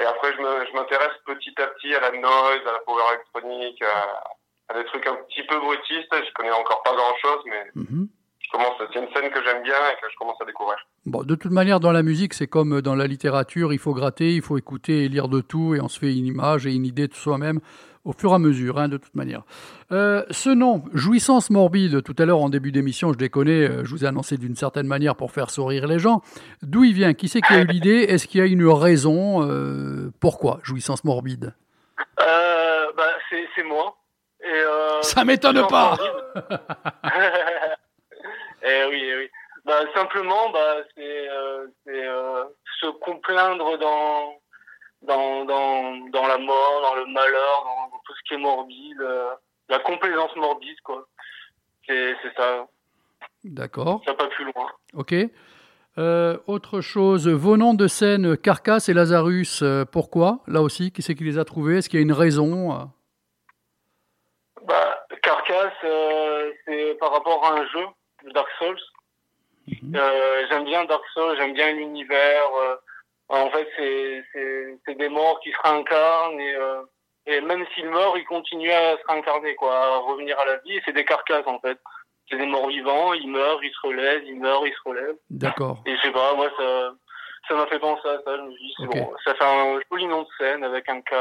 Et 0.00 0.04
après, 0.04 0.32
je 0.32 0.72
m'intéresse 0.74 1.16
petit 1.26 1.54
à 1.60 1.66
petit 1.68 1.92
à 1.94 2.00
la 2.00 2.10
noise, 2.12 2.60
à 2.68 2.72
la 2.72 2.78
power 2.80 3.02
électronique, 3.14 3.82
à, 3.82 4.22
à 4.68 4.74
des 4.74 4.84
trucs 4.84 5.06
un 5.08 5.16
petit 5.16 5.42
peu 5.44 5.58
brutistes. 5.58 6.12
Je 6.14 6.32
connais 6.34 6.52
encore 6.52 6.82
pas 6.84 6.94
grand 6.94 7.16
chose, 7.16 7.42
mais 7.46 7.64
Mhm. 7.74 8.08
je 8.08 8.17
commence, 8.50 8.72
c'est 8.78 8.98
une 8.98 9.06
scène 9.14 9.30
que 9.30 9.42
j'aime 9.44 9.62
bien 9.62 9.74
et 9.92 10.00
que 10.00 10.10
je 10.10 10.16
commence 10.16 10.36
à 10.40 10.44
découvrir. 10.44 10.76
Bon, 11.06 11.22
de 11.22 11.34
toute 11.34 11.52
manière, 11.52 11.80
dans 11.80 11.92
la 11.92 12.02
musique, 12.02 12.34
c'est 12.34 12.46
comme 12.46 12.80
dans 12.80 12.94
la 12.94 13.06
littérature, 13.06 13.72
il 13.72 13.78
faut 13.78 13.94
gratter, 13.94 14.34
il 14.34 14.42
faut 14.42 14.58
écouter 14.58 15.04
et 15.04 15.08
lire 15.08 15.28
de 15.28 15.40
tout, 15.40 15.74
et 15.74 15.80
on 15.80 15.88
se 15.88 15.98
fait 15.98 16.14
une 16.14 16.26
image 16.26 16.66
et 16.66 16.72
une 16.72 16.84
idée 16.84 17.08
de 17.08 17.14
soi-même 17.14 17.60
au 18.08 18.12
fur 18.12 18.30
et 18.32 18.34
à 18.34 18.38
mesure, 18.38 18.78
hein, 18.78 18.88
de 18.88 18.96
toute 18.96 19.14
manière. 19.14 19.42
Euh, 19.92 20.24
ce 20.30 20.48
nom, 20.48 20.82
jouissance 20.94 21.50
morbide, 21.50 22.02
tout 22.02 22.14
à 22.18 22.24
l'heure 22.24 22.40
en 22.40 22.48
début 22.48 22.72
d'émission, 22.72 23.12
je 23.12 23.18
déconne, 23.18 23.48
euh, 23.48 23.84
je 23.84 23.90
vous 23.90 24.04
ai 24.04 24.08
annoncé 24.08 24.38
d'une 24.38 24.56
certaine 24.56 24.86
manière 24.86 25.14
pour 25.14 25.30
faire 25.30 25.50
sourire 25.50 25.86
les 25.86 25.98
gens. 25.98 26.22
D'où 26.62 26.84
il 26.84 26.94
vient? 26.94 27.12
Qui 27.12 27.28
c'est 27.28 27.42
qui 27.42 27.52
a 27.52 27.60
eu 27.60 27.66
l'idée? 27.68 28.06
Est-ce 28.08 28.26
qu'il 28.26 28.40
y 28.40 28.42
a 28.42 28.46
une 28.46 28.66
raison? 28.66 29.46
Euh, 29.46 30.10
Pourquoi 30.20 30.58
jouissance 30.62 31.04
morbide? 31.04 31.54
Euh, 32.20 32.86
bah, 32.96 33.10
c'est 33.30 33.62
moi. 33.64 33.94
Et, 34.40 34.62
Ça 35.02 35.24
m'étonne 35.24 35.66
pas. 35.66 35.98
eh 38.62 38.84
oui, 38.88 39.00
eh 39.04 39.16
oui. 39.18 39.30
Bah, 39.64 39.80
simplement, 39.94 40.50
bah, 40.50 40.76
c'est 40.96 41.28
euh, 41.28 41.66
euh, 41.88 42.44
se 42.80 42.86
complaindre 42.86 43.76
dans, 43.78 44.34
dans, 45.02 45.44
dans, 45.44 46.08
dans 46.10 46.26
la 46.26 46.38
mort, 46.38 46.80
dans 46.82 46.94
le 46.94 47.06
malheur, 47.06 47.64
dans, 47.64 47.90
dans 47.90 48.02
tout 48.04 48.14
ce 48.14 48.22
qui 48.28 48.34
est 48.34 48.38
morbide, 48.38 49.00
euh, 49.00 49.30
la 49.68 49.78
complaisance 49.80 50.34
morbide, 50.36 50.80
quoi. 50.82 51.06
C'est 51.86 52.14
c'est 52.22 52.34
ça, 52.36 52.66
D'accord, 53.44 54.02
ça 54.04 54.12
va 54.12 54.16
pas 54.18 54.28
plus 54.28 54.44
loin. 54.44 54.66
ok. 54.94 55.14
Euh, 55.98 56.38
autre 56.46 56.80
chose, 56.80 57.26
vos 57.28 57.56
noms 57.56 57.74
de 57.74 57.88
scène, 57.88 58.36
Carcasse 58.36 58.88
et 58.88 58.94
Lazarus, 58.94 59.62
euh, 59.62 59.84
pourquoi 59.84 60.40
Là 60.46 60.62
aussi, 60.62 60.92
qui 60.92 61.02
c'est 61.02 61.16
qui 61.16 61.24
les 61.24 61.38
a 61.38 61.44
trouvés? 61.44 61.78
Est-ce 61.78 61.88
qu'il 61.88 61.98
y 61.98 62.02
a 62.02 62.04
une 62.04 62.12
raison 62.12 62.72
euh? 62.72 62.84
Bah, 64.64 65.04
Carcass, 65.22 65.72
euh, 65.84 66.52
c'est 66.64 66.96
par 67.00 67.10
rapport 67.12 67.44
à 67.44 67.54
un 67.58 67.66
jeu, 67.66 67.84
Dark 68.32 68.48
Souls. 68.58 68.80
Mhm. 69.66 69.96
Euh, 69.96 70.46
j'aime 70.48 70.64
bien 70.64 70.84
Dark 70.84 71.04
Souls, 71.14 71.36
j'aime 71.38 71.54
bien 71.54 71.72
l'univers. 71.72 72.50
euh, 72.62 72.76
en 73.28 73.50
fait, 73.50 73.68
c'est 73.76 74.94
des 74.94 75.08
morts 75.08 75.38
qui 75.40 75.50
se 75.50 75.56
réincarnent 75.62 76.40
et 76.40 76.54
euh, 76.54 76.82
et 77.26 77.42
même 77.42 77.62
s'ils 77.74 77.90
meurent, 77.90 78.16
ils 78.16 78.24
continuent 78.24 78.70
à 78.70 78.96
se 78.96 79.06
réincarner, 79.06 79.54
quoi, 79.56 79.76
à 79.76 79.98
revenir 79.98 80.38
à 80.40 80.46
la 80.46 80.56
vie. 80.58 80.80
C'est 80.86 80.94
des 80.94 81.04
carcasses 81.04 81.46
en 81.46 81.58
fait. 81.60 81.78
C'est 82.30 82.38
des 82.38 82.46
morts 82.46 82.68
vivants, 82.68 83.12
ils 83.12 83.28
meurent, 83.30 83.62
ils 83.62 83.70
se 83.70 83.86
relèvent, 83.86 84.24
ils 84.24 84.40
meurent, 84.40 84.66
ils 84.66 84.72
se 84.72 84.88
relèvent. 84.88 85.16
D'accord. 85.28 85.82
Et 85.84 85.94
je 85.94 86.00
sais 86.02 86.10
pas, 86.10 86.34
moi 86.34 86.48
ça 86.56 86.94
ça 87.48 87.54
m'a 87.54 87.66
fait 87.66 87.78
penser 87.78 88.08
à 88.08 88.18
ça. 88.24 88.36
Je 88.36 88.42
me 88.42 88.50
dit, 88.50 88.74
c'est 88.78 88.86
bon, 88.86 89.12
ça 89.24 89.34
fait 89.34 89.44
un 89.44 89.78
joli 89.90 90.06
nom 90.06 90.22
de 90.22 90.28
scène 90.38 90.64
avec 90.64 90.88
un 90.88 91.02
K. 91.02 91.12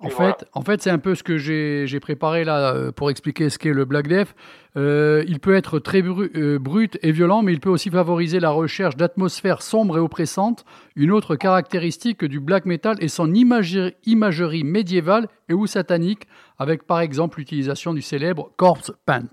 En 0.00 0.10
fait, 0.10 0.14
voilà. 0.14 0.36
en 0.54 0.62
fait, 0.62 0.80
c'est 0.80 0.90
un 0.90 0.98
peu 1.00 1.16
ce 1.16 1.24
que 1.24 1.38
j'ai 1.38 2.00
préparé 2.00 2.44
là 2.44 2.92
pour 2.92 3.10
expliquer 3.10 3.50
ce 3.50 3.58
qu'est 3.58 3.72
le 3.72 3.84
Black 3.84 4.06
Death. 4.06 4.32
Euh, 4.78 5.24
il 5.26 5.40
peut 5.40 5.56
être 5.56 5.80
très 5.80 6.02
bru- 6.02 6.30
euh, 6.36 6.58
brut 6.60 6.98
et 7.02 7.10
violent, 7.10 7.42
mais 7.42 7.52
il 7.52 7.58
peut 7.58 7.68
aussi 7.68 7.90
favoriser 7.90 8.38
la 8.38 8.50
recherche 8.50 8.96
d'atmosphères 8.96 9.60
sombres 9.60 9.96
et 9.96 10.00
oppressantes. 10.00 10.64
Une 10.94 11.10
autre 11.10 11.34
caractéristique 11.34 12.24
du 12.24 12.38
black 12.38 12.64
metal 12.64 12.96
est 13.02 13.08
son 13.08 13.34
imagerie, 13.34 13.96
imagerie 14.06 14.62
médiévale 14.62 15.26
et 15.48 15.54
ou 15.54 15.66
satanique, 15.66 16.28
avec 16.58 16.84
par 16.86 17.00
exemple 17.00 17.38
l'utilisation 17.38 17.92
du 17.92 18.02
célèbre 18.02 18.52
corpse 18.56 18.92
paint. 19.04 19.26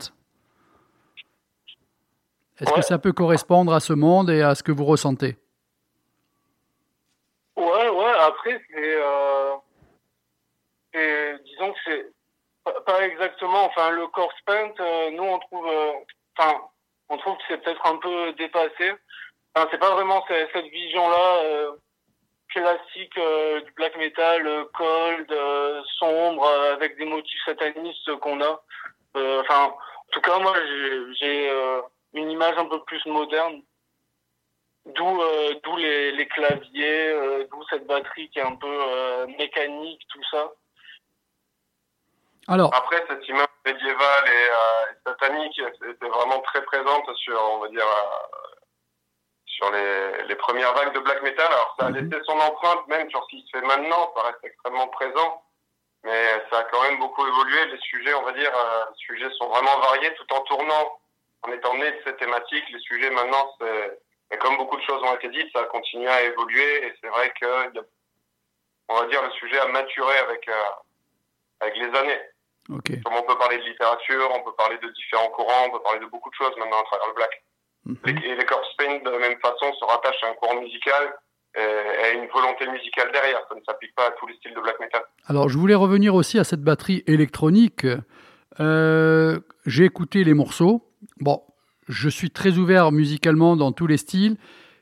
Est-ce 2.59 2.73
que 2.73 2.81
ça 2.81 2.97
peut 2.97 3.13
correspondre 3.13 3.71
à 3.73 3.79
ce 3.81 3.93
monde 3.93 4.29
et 4.31 4.41
à 4.41 4.55
ce 4.55 4.63
que 4.63 4.71
vous 4.71 4.85
ressentez? 4.85 5.37
Ouais, 7.55 7.89
ouais, 7.89 8.13
après, 8.19 8.59
c'est. 8.69 8.95
Euh, 8.97 9.51
c'est- 10.93 11.37
disons 11.43 11.71
que 11.71 11.79
c'est. 11.85 12.14
Pas- 12.65 12.81
Pas 12.81 13.05
exactement. 13.07 13.65
Enfin, 13.65 13.91
le 13.91 14.07
corpse 14.07 14.35
paint, 14.45 14.73
euh, 14.79 15.11
nous, 15.11 15.23
on 15.23 15.39
trouve. 15.39 15.67
euh, 15.69 15.91
Enfin, 16.37 16.61
on 17.09 17.17
trouve 17.17 17.37
que 17.37 17.43
c'est 17.47 17.63
peut-être 17.63 17.85
un 17.85 17.95
peu 17.97 18.33
dépassé. 18.33 18.91
Enfin, 19.55 19.69
c'est 19.71 19.77
pas 19.77 19.91
vraiment 19.91 20.25
cette, 20.27 20.49
cette 20.51 20.65
vision-là 20.65 21.43
euh, 21.45 21.71
classique 22.49 23.17
euh, 23.17 23.61
du 23.61 23.71
black 23.73 23.95
metal, 23.97 24.65
cold, 24.73 25.31
sombre, 25.97 26.45
avec 26.73 26.97
des 26.97 27.05
motifs 27.05 27.39
satanistes 27.45 28.15
qu'on 28.17 28.41
a. 28.41 28.61
Enfin, 29.15 29.67
en 29.73 30.11
tout 30.11 30.19
cas, 30.21 30.39
moi, 30.39 30.53
j'ai- 31.19 31.51
une 32.15 32.31
image 32.31 32.57
un 32.57 32.65
peu 32.65 32.81
plus 32.83 33.05
moderne 33.05 33.61
D'où 34.85 35.21
euh, 35.21 35.53
d'où 35.63 35.75
les, 35.77 36.11
les 36.11 36.27
claviers, 36.27 37.07
euh, 37.09 37.47
d'où 37.49 37.63
cette 37.69 37.87
batterie 37.87 38.29
qui 38.29 38.37
est 38.39 38.43
un 38.43 38.55
peu 38.55 38.67
euh, 38.69 39.25
mécanique, 39.39 40.01
tout 40.09 40.23
ça. 40.29 40.51
Alors, 42.47 42.73
Après, 42.75 43.03
cette 43.09 43.27
image 43.27 43.47
médiévale 43.65 44.27
et, 44.27 44.49
euh, 44.49 44.85
satanique 45.07 45.59
était 45.59 46.07
vraiment 46.07 46.39
très 46.41 46.61
présente 46.63 47.11
sur, 47.15 47.41
on 47.41 47.59
va 47.59 47.69
dire, 47.69 47.87
euh, 47.87 48.55
sur 49.45 49.71
les, 49.71 50.23
les 50.23 50.35
premières 50.35 50.73
vagues 50.73 50.93
de 50.93 50.99
black 50.99 51.21
metal. 51.23 51.47
Alors, 51.47 51.75
ça 51.79 51.87
a 51.87 51.89
Mhm. 51.89 52.09
laissé 52.09 52.23
son 52.25 52.39
empreinte, 52.39 52.87
même 52.87 53.09
sur 53.09 53.23
ce 53.23 53.29
qui 53.29 53.41
se 53.47 53.57
fait 53.57 53.65
maintenant, 53.65 54.13
ça 54.15 54.23
reste 54.23 54.43
extrêmement 54.43 54.87
présent. 54.89 55.41
Mais 56.03 56.43
ça 56.51 56.59
a 56.59 56.63
quand 56.65 56.83
même 56.83 56.99
beaucoup 56.99 57.25
évolué. 57.25 57.65
Les 57.65 57.79
sujets, 57.79 58.13
on 58.13 58.21
va 58.21 58.31
dire, 58.33 58.51
euh, 58.55 58.85
les 58.91 58.95
sujets 58.97 59.29
sont 59.39 59.47
vraiment 59.47 59.79
variés 59.79 60.13
tout 60.13 60.31
en 60.35 60.41
tournant, 60.41 60.99
en 61.41 61.51
étant 61.51 61.73
nés 61.75 61.91
de 61.91 62.01
ces 62.05 62.15
thématiques. 62.17 62.69
Les 62.69 62.79
sujets 62.79 63.09
maintenant, 63.09 63.51
c'est, 63.59 63.99
et 64.31 64.37
comme 64.37 64.55
beaucoup 64.57 64.77
de 64.77 64.83
choses 64.83 65.01
ont 65.01 65.15
été 65.15 65.29
dites, 65.29 65.51
ça 65.51 65.61
a 65.61 65.65
continué 65.65 66.07
à 66.07 66.21
évoluer. 66.21 66.85
Et 66.87 66.93
c'est 67.01 67.07
vrai 67.09 67.33
que, 67.41 67.71
on 68.89 68.99
va 68.99 69.07
dire, 69.07 69.23
le 69.23 69.31
sujet 69.31 69.57
a 69.59 69.65
maturé 69.67 70.15
avec, 70.19 70.47
euh, 70.47 70.63
avec 71.61 71.75
les 71.77 71.97
années. 71.97 72.21
Comme 73.03 73.13
on 73.15 73.23
peut 73.23 73.37
parler 73.37 73.57
de 73.59 73.63
littérature, 73.63 74.27
on 74.33 74.43
peut 74.43 74.55
parler 74.57 74.77
de 74.81 74.89
différents 74.93 75.29
courants, 75.29 75.67
on 75.67 75.71
peut 75.77 75.83
parler 75.83 75.99
de 75.99 76.05
beaucoup 76.07 76.29
de 76.29 76.35
choses 76.35 76.53
maintenant 76.57 76.79
à 76.81 76.83
travers 76.85 77.07
le 77.07 77.13
black. 77.13 77.43
Mhm. 77.85 77.97
Les- 78.05 78.29
Et 78.31 78.35
les 78.35 78.45
corpse 78.45 78.67
paint, 78.77 78.97
de 79.05 79.09
la 79.09 79.19
même 79.19 79.37
façon, 79.39 79.71
se 79.79 79.85
rattachent 79.85 80.23
à 80.23 80.29
un 80.29 80.33
courant 80.33 80.59
musical 80.61 81.13
et 81.57 82.03
à 82.03 82.11
une 82.13 82.27
volonté 82.29 82.67
musicale 82.67 83.11
derrière. 83.13 83.39
Ça 83.47 83.55
ne 83.55 83.61
s'applique 83.63 83.93
pas 83.95 84.07
à 84.07 84.11
tous 84.19 84.27
les 84.27 84.35
styles 84.35 84.53
de 84.55 84.59
black 84.59 84.79
metal. 84.79 85.03
Alors, 85.27 85.47
je 85.47 85.57
voulais 85.57 85.75
revenir 85.75 86.15
aussi 86.15 86.37
à 86.39 86.43
cette 86.43 86.61
batterie 86.63 87.03
électronique. 87.07 87.85
Euh, 88.59 89.39
J'ai 89.65 89.85
écouté 89.85 90.23
les 90.23 90.33
morceaux. 90.33 90.81
Bon, 91.19 91.43
je 91.87 92.09
suis 92.09 92.29
très 92.31 92.57
ouvert 92.57 92.91
musicalement 92.91 93.55
dans 93.55 93.71
tous 93.71 93.87
les 93.87 93.97
styles. 93.97 94.37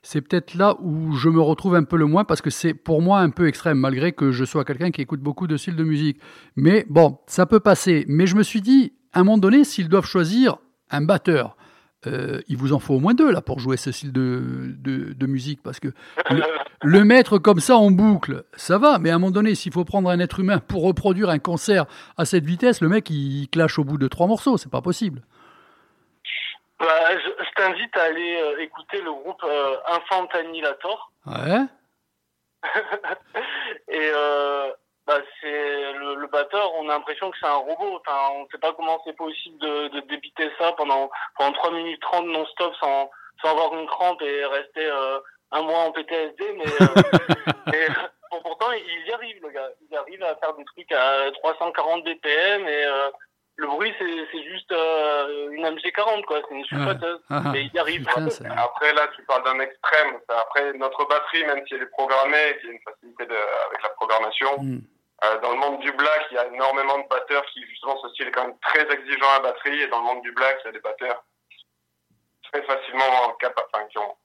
C'est 0.06 0.22
peut-être 0.22 0.56
là 0.56 0.76
où 0.82 1.16
je 1.16 1.30
me 1.30 1.40
retrouve 1.40 1.76
un 1.76 1.84
peu 1.84 1.96
le 1.96 2.06
moins 2.06 2.26
parce 2.26 2.42
que 2.42 2.50
c'est 2.50 2.74
pour 2.74 3.02
moi 3.02 3.20
un 3.20 3.30
peu 3.30 3.48
extrême, 3.48 3.78
malgré 3.78 4.12
que 4.12 4.32
je 4.32 4.44
sois 4.44 4.66
quelqu'un 4.66 4.92
qui 4.92 5.02
écoute 5.02 5.22
beaucoup 5.22 5.48
de 5.48 5.56
styles 5.56 5.78
de 5.78 5.84
musique. 5.84 6.20
Mais 6.58 6.86
bon, 6.90 7.18
ça 7.26 7.46
peut 7.46 7.62
passer. 7.62 8.04
Mais 8.10 8.28
je 8.28 8.36
me 8.36 8.44
suis 8.44 8.62
dit, 8.62 8.94
à 9.14 9.22
un 9.22 9.24
moment 9.24 9.38
donné, 9.38 9.64
s'ils 9.64 9.88
doivent 9.88 10.06
choisir 10.06 10.58
un 10.92 11.02
batteur, 11.02 11.56
euh, 12.06 12.42
il 12.50 12.58
vous 12.58 12.74
en 12.74 12.80
faut 12.80 12.96
au 12.96 13.00
moins 13.00 13.14
deux 13.14 13.32
là 13.32 13.42
pour 13.42 13.60
jouer 13.60 13.78
ce 13.78 13.94
style 13.94 14.12
de, 14.12 14.76
de, 14.78 15.14
de 15.14 15.26
musique 15.26 15.62
parce 15.64 15.80
que 15.80 15.88
le, 16.30 16.42
le 16.84 17.04
mettre 17.06 17.38
comme 17.38 17.62
ça 17.62 17.78
en 17.78 17.92
boucle, 17.92 18.44
ça 18.58 18.78
va, 18.78 19.00
mais 19.00 19.10
à 19.10 19.16
un 19.16 19.20
moment 19.20 19.32
donné, 19.32 19.56
s'il 19.56 19.72
faut 19.72 19.86
prendre 19.86 20.10
un 20.10 20.20
être 20.20 20.42
humain 20.42 20.60
pour 20.60 20.84
reproduire 20.84 21.30
un 21.30 21.40
concert 21.40 21.86
à 22.18 22.26
cette 22.26 22.44
vitesse, 22.44 22.82
le 22.82 22.90
mec 22.90 23.10
il 23.10 23.48
clash 23.50 23.80
au 23.80 23.86
bout 23.86 23.98
de 23.98 24.10
trois 24.10 24.28
morceaux, 24.28 24.58
c'est 24.58 24.72
pas 24.72 24.82
possible. 24.82 25.22
Bah, 26.80 27.18
je 27.18 27.44
je 27.44 27.52
t'invite 27.56 27.96
à 27.98 28.04
aller 28.04 28.42
euh, 28.42 28.60
écouter 28.62 29.02
le 29.02 29.12
groupe 29.14 29.44
euh, 29.44 29.78
Infant 29.88 30.26
Annihilator. 30.34 31.12
Ouais, 31.26 31.62
Et 33.90 34.12
euh, 34.14 34.72
bah, 35.06 35.20
c'est 35.42 35.94
le, 35.94 36.16
le 36.16 36.28
batteur, 36.28 36.74
on 36.76 36.90
a 36.90 36.94
l'impression 36.94 37.30
que 37.32 37.38
c'est 37.40 37.48
un 37.48 37.56
robot. 37.56 38.02
Enfin, 38.06 38.34
on 38.36 38.48
sait 38.52 38.58
pas 38.58 38.74
comment 38.74 39.02
c'est 39.06 39.16
possible 39.16 39.58
de, 39.60 39.90
de 39.90 40.00
débiter 40.02 40.50
ça 40.58 40.72
pendant 40.74 41.10
pendant 41.38 41.52
3 41.54 41.72
minutes 41.72 42.02
30 42.02 42.26
non-stop 42.28 42.74
sans, 42.80 43.10
sans 43.42 43.52
avoir 43.52 43.74
une 43.80 43.88
crampe 43.88 44.22
et 44.22 44.46
rester 44.46 44.86
euh, 44.86 45.20
un 45.52 45.62
mois 45.62 45.80
en 45.80 45.92
PTSD. 45.92 46.54
Mais, 46.58 46.66
euh, 46.82 46.88
mais, 47.68 47.88
bon, 48.32 48.42
pourtant, 48.42 48.72
il 48.72 49.08
y 49.08 49.12
arrive, 49.12 49.42
le 49.42 49.50
gars. 49.50 49.70
Il 49.90 49.96
arrive 49.96 50.24
à 50.24 50.36
faire 50.38 50.54
des 50.56 50.66
trucs 50.66 50.92
à 50.92 51.32
340 51.32 52.04
BPM 52.04 52.68
et 52.68 52.86
euh, 52.86 53.10
le 53.56 53.68
bruit, 53.68 53.94
c'est 54.00 54.28
c'est 54.32 54.44
juste 54.44 54.72
euh, 54.72 55.50
une 55.52 55.66
MG40, 55.66 56.24
quoi. 56.26 56.40
C'est 56.48 56.56
une 56.56 56.66
chuchoteuse. 56.66 57.22
Ah, 57.30 57.42
ah. 57.46 57.50
Mais 57.54 57.64
il 57.66 57.74
y 57.74 57.80
arrive. 57.80 58.06
Putain, 58.06 58.30
c'est- 58.30 58.46
Après, 58.48 58.94
là, 58.94 59.08
tu 59.16 59.24
parles 59.26 59.44
d'un 59.44 59.60
extrême. 59.60 60.20
Après, 60.28 60.74
notre 60.74 61.06
batterie, 61.08 61.44
même 61.46 61.66
si 61.68 61.76
elle 61.76 61.84
est 61.84 61.92
programmée, 61.92 62.50
et 62.50 62.58
qu'il 62.58 62.68
y 62.68 62.72
a 62.72 62.74
une 62.74 62.82
facilité 62.82 63.26
de, 63.28 63.36
avec 63.68 63.84
la 63.84 63.90
programmation, 63.90 64.58
Hmm. 64.60 64.80
Euh, 65.24 65.40
dans 65.40 65.52
le 65.54 65.58
monde 65.58 65.80
du 65.80 65.90
black, 65.94 66.26
il 66.32 66.36
y 66.36 66.38
a 66.38 66.48
énormément 66.48 66.98
de 66.98 67.08
batteurs 67.08 67.46
qui, 67.54 67.66
justement, 67.68 67.96
ce 68.02 68.10
style 68.10 68.28
est 68.28 68.32
quand 68.32 68.46
même 68.46 68.60
très 68.60 68.82
exigeant 68.92 69.30
à 69.30 69.34
la 69.36 69.52
batterie. 69.52 69.80
Et 69.82 69.88
dans 69.88 70.00
le 70.00 70.04
monde 70.06 70.22
du 70.22 70.34
black, 70.34 70.58
il 70.64 70.66
y 70.66 70.70
a 70.70 70.72
des 70.74 70.82
batteurs 70.82 71.24
très 72.52 72.62
facilement 72.64 73.30
capables, 73.40 73.68
enfin, 73.74 73.86
qui 73.88 73.98
ont, 74.00 74.16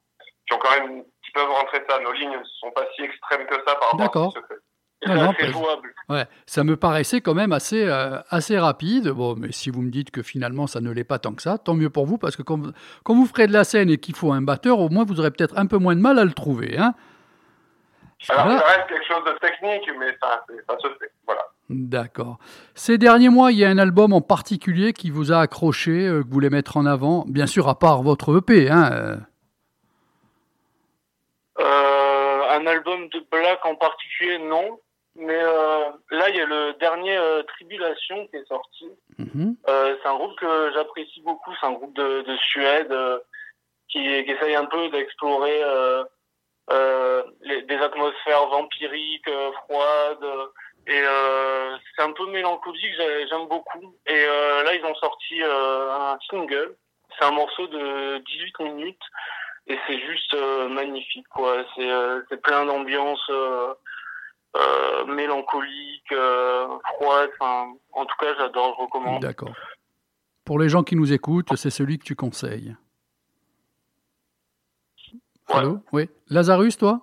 qui 0.46 0.54
ont 0.54 0.58
quand 0.58 0.70
même, 0.70 1.04
qui 1.24 1.30
peuvent 1.32 1.50
rentrer 1.50 1.84
ça. 1.88 2.00
Nos 2.00 2.10
lignes 2.12 2.36
ne 2.38 2.44
sont 2.58 2.72
pas 2.72 2.84
si 2.96 3.02
extrêmes 3.02 3.46
que 3.46 3.54
ça 3.64 3.76
par 3.76 3.90
rapport 3.92 3.98
D'accord. 3.98 4.26
à 4.36 4.40
ce 4.40 4.54
qui 4.54 4.60
c'est 5.02 5.10
assez 5.12 5.48
jouable. 5.52 5.94
Ouais, 6.08 6.26
ça 6.46 6.64
me 6.64 6.76
paraissait 6.76 7.20
quand 7.20 7.34
même 7.34 7.52
assez, 7.52 7.84
euh, 7.86 8.18
assez 8.30 8.58
rapide. 8.58 9.08
Bon, 9.08 9.34
mais 9.36 9.52
si 9.52 9.70
vous 9.70 9.82
me 9.82 9.90
dites 9.90 10.10
que 10.10 10.22
finalement 10.22 10.66
ça 10.66 10.80
ne 10.80 10.90
l'est 10.90 11.04
pas 11.04 11.18
tant 11.18 11.32
que 11.34 11.42
ça, 11.42 11.58
tant 11.58 11.74
mieux 11.74 11.90
pour 11.90 12.06
vous, 12.06 12.18
parce 12.18 12.34
que 12.36 12.42
quand, 12.42 12.58
vous- 12.58 12.72
quand 13.04 13.14
vous 13.14 13.26
ferez 13.26 13.46
de 13.46 13.52
la 13.52 13.64
scène 13.64 13.90
et 13.90 13.98
qu'il 13.98 14.16
faut 14.16 14.32
un 14.32 14.40
batteur, 14.42 14.78
au 14.80 14.88
moins 14.88 15.04
vous 15.04 15.20
aurez 15.20 15.30
peut-être 15.30 15.56
un 15.58 15.66
peu 15.66 15.76
moins 15.78 15.94
de 15.94 16.00
mal 16.00 16.18
à 16.18 16.24
le 16.24 16.32
trouver. 16.32 16.78
Hein 16.78 16.94
Alors, 18.30 18.46
Voilà. 18.46 18.60
ça 18.60 18.66
reste 18.66 18.88
quelque 18.88 19.06
chose 19.06 19.24
de 19.26 19.38
technique, 19.38 19.90
mais 20.00 20.16
ça, 20.20 20.44
ça 20.68 20.76
se 20.82 20.88
fait. 20.98 21.12
Voilà. 21.26 21.42
D'accord. 21.70 22.38
Ces 22.74 22.96
derniers 22.96 23.28
mois, 23.28 23.52
il 23.52 23.58
y 23.58 23.64
a 23.64 23.68
un 23.68 23.76
album 23.78 24.12
en 24.14 24.22
particulier 24.22 24.92
qui 24.94 25.10
vous 25.10 25.30
a 25.32 25.40
accroché, 25.40 26.08
euh, 26.08 26.22
que 26.22 26.26
vous 26.26 26.32
voulez 26.32 26.48
mettre 26.50 26.76
en 26.78 26.86
avant, 26.86 27.24
bien 27.28 27.46
sûr 27.46 27.68
à 27.68 27.78
part 27.78 28.02
votre 28.02 28.38
EP. 28.38 28.70
Hein. 28.70 29.20
Euh, 31.60 32.40
un 32.50 32.66
album 32.66 33.08
de 33.08 33.20
Black 33.30 33.60
en 33.64 33.74
particulier, 33.76 34.38
non. 34.48 34.78
Mais 35.20 35.38
euh, 35.42 35.90
là, 36.12 36.28
il 36.30 36.36
y 36.36 36.40
a 36.40 36.46
le 36.46 36.74
dernier 36.74 37.16
euh, 37.16 37.42
Tribulation 37.42 38.26
qui 38.28 38.36
est 38.36 38.46
sorti. 38.48 38.86
Mhm. 39.18 39.56
Euh, 39.68 39.96
c'est 40.00 40.08
un 40.08 40.14
groupe 40.14 40.38
que 40.38 40.70
j'apprécie 40.74 41.20
beaucoup. 41.22 41.52
C'est 41.60 41.66
un 41.66 41.72
groupe 41.72 41.94
de, 41.94 42.22
de 42.22 42.36
Suède 42.36 42.92
euh, 42.92 43.18
qui, 43.88 43.98
qui 44.24 44.30
essaye 44.30 44.54
un 44.54 44.66
peu 44.66 44.88
d'explorer 44.90 45.60
euh, 45.64 46.04
euh, 46.70 47.22
des 47.42 47.76
atmosphères 47.78 48.46
vampiriques, 48.46 49.26
euh, 49.28 49.50
froides. 49.64 50.24
et 50.86 51.00
euh, 51.02 51.76
c'est 51.96 52.02
un 52.02 52.12
peu 52.12 52.26
mélancolique, 52.26 52.94
j'ai- 52.96 53.26
j'aime 53.28 53.48
beaucoup. 53.48 53.94
Et 54.06 54.24
euh, 54.24 54.62
là, 54.62 54.74
ils 54.74 54.84
ont 54.84 54.94
sorti 54.94 55.42
euh, 55.42 55.90
un 55.92 56.18
single. 56.30 56.76
C'est 57.18 57.24
un 57.24 57.32
morceau 57.32 57.66
de 57.66 58.18
18 58.18 58.60
minutes. 58.60 59.02
Et 59.66 59.78
c'est 59.86 59.98
juste 60.00 60.32
euh, 60.34 60.68
magnifique, 60.68 61.28
quoi. 61.28 61.62
C'est 61.74 61.90
euh, 61.90 62.22
c'est 62.30 62.40
plein 62.40 62.64
d'ambiance 62.64 63.20
euh, 64.56 65.04
mélancolique, 65.06 66.12
euh, 66.12 66.66
froide. 66.94 67.30
Enfin, 67.40 67.72
en 67.92 68.04
tout 68.06 68.16
cas, 68.18 68.34
j'adore, 68.38 68.74
je 68.78 68.82
recommande. 68.84 69.22
D'accord. 69.22 69.54
Pour 70.44 70.58
les 70.58 70.68
gens 70.68 70.82
qui 70.82 70.96
nous 70.96 71.12
écoutent, 71.12 71.54
c'est 71.56 71.70
celui 71.70 71.98
que 71.98 72.04
tu 72.04 72.16
conseilles. 72.16 72.74
Ouais. 75.48 75.54
Allô? 75.56 75.78
Oui. 75.92 76.08
Lazarus, 76.28 76.76
toi? 76.76 77.00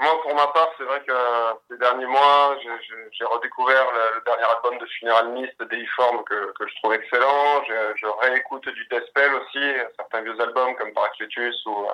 Moi, 0.00 0.12
pour 0.22 0.34
ma 0.34 0.46
part, 0.48 0.68
c'est 0.76 0.84
vrai 0.84 1.00
que 1.06 1.12
euh, 1.12 1.52
ces 1.70 1.78
derniers 1.78 2.06
mois, 2.06 2.56
j'ai- 2.60 3.24
redécouvert 3.24 3.86
le, 3.92 4.16
le 4.18 4.24
dernier 4.24 4.42
album 4.44 4.78
de 4.78 4.86
Funeral 4.86 5.28
Mist, 5.32 5.54
Deiform, 5.70 6.22
que, 6.24 6.52
que 6.52 6.68
je 6.68 6.74
trouve 6.82 6.92
excellent. 6.94 7.62
Je, 7.68 7.92
je 7.96 8.06
réécoute 8.26 8.68
du 8.68 8.86
Deathspell 8.90 9.32
aussi, 9.34 9.64
certains 9.96 10.22
vieux 10.22 10.38
albums 10.40 10.74
comme 10.76 10.92
Paracletus 10.92 11.54
ou 11.66 11.86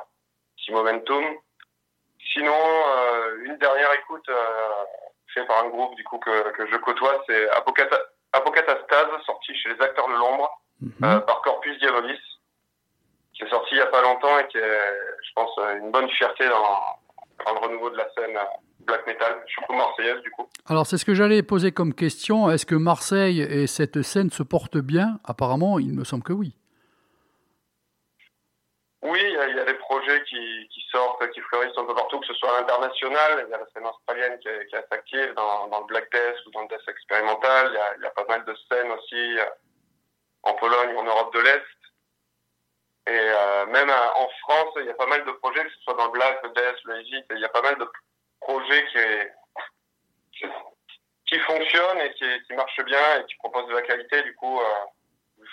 Si 0.58 0.72
Momentum. 0.72 1.24
Sinon, 2.32 2.52
euh, 2.54 3.44
une 3.44 3.56
dernière 3.58 3.92
écoute 4.02 4.28
euh, 4.28 4.68
faite 5.34 5.46
par 5.46 5.64
un 5.64 5.68
groupe 5.68 5.94
du 5.96 6.04
coup 6.04 6.18
que, 6.18 6.50
que 6.56 6.66
je 6.70 6.76
côtoie, 6.76 7.22
c'est 7.28 7.48
Apocata- 7.50 8.00
Apocatastase, 8.32 9.08
sorti 9.26 9.54
chez 9.54 9.70
les 9.74 9.80
Acteurs 9.80 10.08
de 10.08 10.14
l'Ombre 10.14 10.50
Mhm. 10.82 10.92
euh, 11.04 11.20
par 11.20 11.42
Corpus 11.42 11.78
Diabolis, 11.78 12.18
qui 13.34 13.42
est 13.44 13.50
sorti 13.50 13.74
il 13.74 13.78
y 13.78 13.82
a 13.82 13.86
pas 13.86 14.00
longtemps 14.02 14.38
et 14.38 14.46
qui 14.48 14.56
est, 14.56 14.90
je 15.26 15.32
pense, 15.34 15.50
une 15.78 15.90
bonne 15.90 16.08
fierté 16.10 16.48
dans, 16.48 16.80
dans 17.44 17.52
le 17.52 17.58
renouveau 17.66 17.90
de 17.90 17.96
la 17.98 18.08
scène 18.14 18.38
black 18.86 19.06
metal, 19.06 19.42
surtout 19.46 19.74
marseillaise 19.74 20.22
du 20.22 20.30
coup. 20.30 20.48
Alors, 20.66 20.86
c'est 20.86 20.96
ce 20.96 21.04
que 21.04 21.12
j'allais 21.14 21.42
poser 21.42 21.70
comme 21.72 21.92
question. 21.92 22.50
Est-ce 22.50 22.64
que 22.64 22.74
Marseille 22.74 23.42
et 23.42 23.66
cette 23.66 24.00
scène 24.02 24.30
se 24.30 24.42
portent 24.42 24.78
bien? 24.78 25.18
Apparemment, 25.24 25.78
il 25.78 25.92
me 25.92 26.04
semble 26.04 26.22
que 26.22 26.32
oui. 26.32 26.56
Oui, 29.02 29.18
il 29.22 29.32
y, 29.56 29.60
a- 29.60 29.64
des 29.64 29.74
projets 29.74 30.22
qui, 30.24 30.68
qui 30.68 30.80
sortent, 30.90 31.26
qui 31.30 31.40
fleurissent 31.40 31.76
un 31.78 31.86
peu 31.86 31.94
partout, 31.94 32.20
que 32.20 32.26
ce 32.26 32.34
soit 32.34 32.54
à 32.54 32.60
l'international. 32.60 33.44
Il 33.46 33.50
y 33.50 33.54
a 33.54 33.58
la 33.58 33.66
scène 33.72 33.86
australienne 33.86 34.38
qui 34.40 34.48
est, 34.48 34.66
qui 34.66 34.76
est 34.76 34.86
active 34.92 35.32
dans, 35.34 35.68
dans 35.68 35.80
le 35.80 35.86
black 35.86 36.10
death 36.12 36.36
ou 36.46 36.50
dans 36.50 36.62
le 36.62 36.68
death 36.68 36.86
expérimental. 36.86 37.68
Il 37.70 37.74
y 37.74 37.78
a, 37.78 37.96
y 37.96 38.06
a 38.06 38.10
pas 38.10 38.26
mal 38.28 38.44
de 38.44 38.54
scènes 38.70 38.90
aussi 38.92 39.38
euh, 39.38 39.46
en 40.42 40.52
Pologne 40.54 40.94
en 40.96 41.04
Europe 41.04 41.32
de 41.34 41.40
l'Est. 41.40 41.62
Et 43.06 43.18
euh, 43.18 43.66
même 43.66 43.88
euh, 43.88 44.08
en 44.16 44.28
France, 44.42 44.74
il 44.76 44.84
y 44.86 44.90
a 44.90 44.94
pas 44.94 45.06
mal 45.06 45.24
de 45.24 45.32
projets, 45.32 45.64
que 45.64 45.70
ce 45.70 45.80
soit 45.80 45.94
dans 45.94 46.06
le 46.06 46.12
black, 46.12 46.42
le 46.42 46.50
death, 46.50 46.76
le 46.84 46.96
heavy. 47.00 47.24
Il 47.30 47.38
y 47.40 47.44
a 47.44 47.48
pas 47.48 47.62
mal 47.62 47.78
de 47.78 47.88
projets 48.40 48.86
qui, 48.92 50.38
qui, 50.38 50.46
qui 51.26 51.38
fonctionnent 51.40 52.00
et 52.00 52.12
qui, 52.14 52.42
qui 52.46 52.52
marchent 52.52 52.84
bien 52.84 53.20
et 53.20 53.24
qui 53.24 53.36
proposent 53.36 53.68
de 53.68 53.74
la 53.74 53.82
qualité. 53.82 54.22
Du 54.24 54.34
coup, 54.36 54.60
euh, 54.60 54.64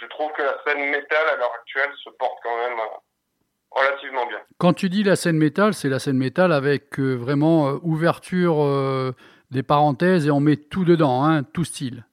je 0.02 0.06
trouve 0.08 0.34
que 0.34 0.42
la 0.42 0.62
scène 0.66 0.90
métal 0.90 1.30
à 1.30 1.36
l'heure 1.38 1.54
actuelle 1.54 1.94
se 2.04 2.10
porte 2.10 2.40
quand 2.44 2.58
même 2.58 2.78
euh, 2.80 2.98
relativement 3.78 4.26
bien. 4.28 4.38
Quand 4.58 4.74
tu 4.74 4.90
dis 4.90 5.04
la 5.04 5.16
scène 5.16 5.38
métal, 5.38 5.74
c'est 5.74 5.90
la 5.90 6.00
scène 6.00 6.18
métal 6.18 6.52
avec 6.52 7.00
euh, 7.00 7.16
vraiment 7.16 7.70
euh, 7.70 7.78
ouverture 7.84 8.64
euh, 8.64 9.14
des 9.52 9.64
parenthèses 9.64 10.28
et 10.28 10.32
on 10.32 10.40
met 10.40 10.58
tout 10.58 10.86
dedans, 10.86 11.24
hein, 11.24 11.44
tout 11.44 11.64
style. 11.64 12.06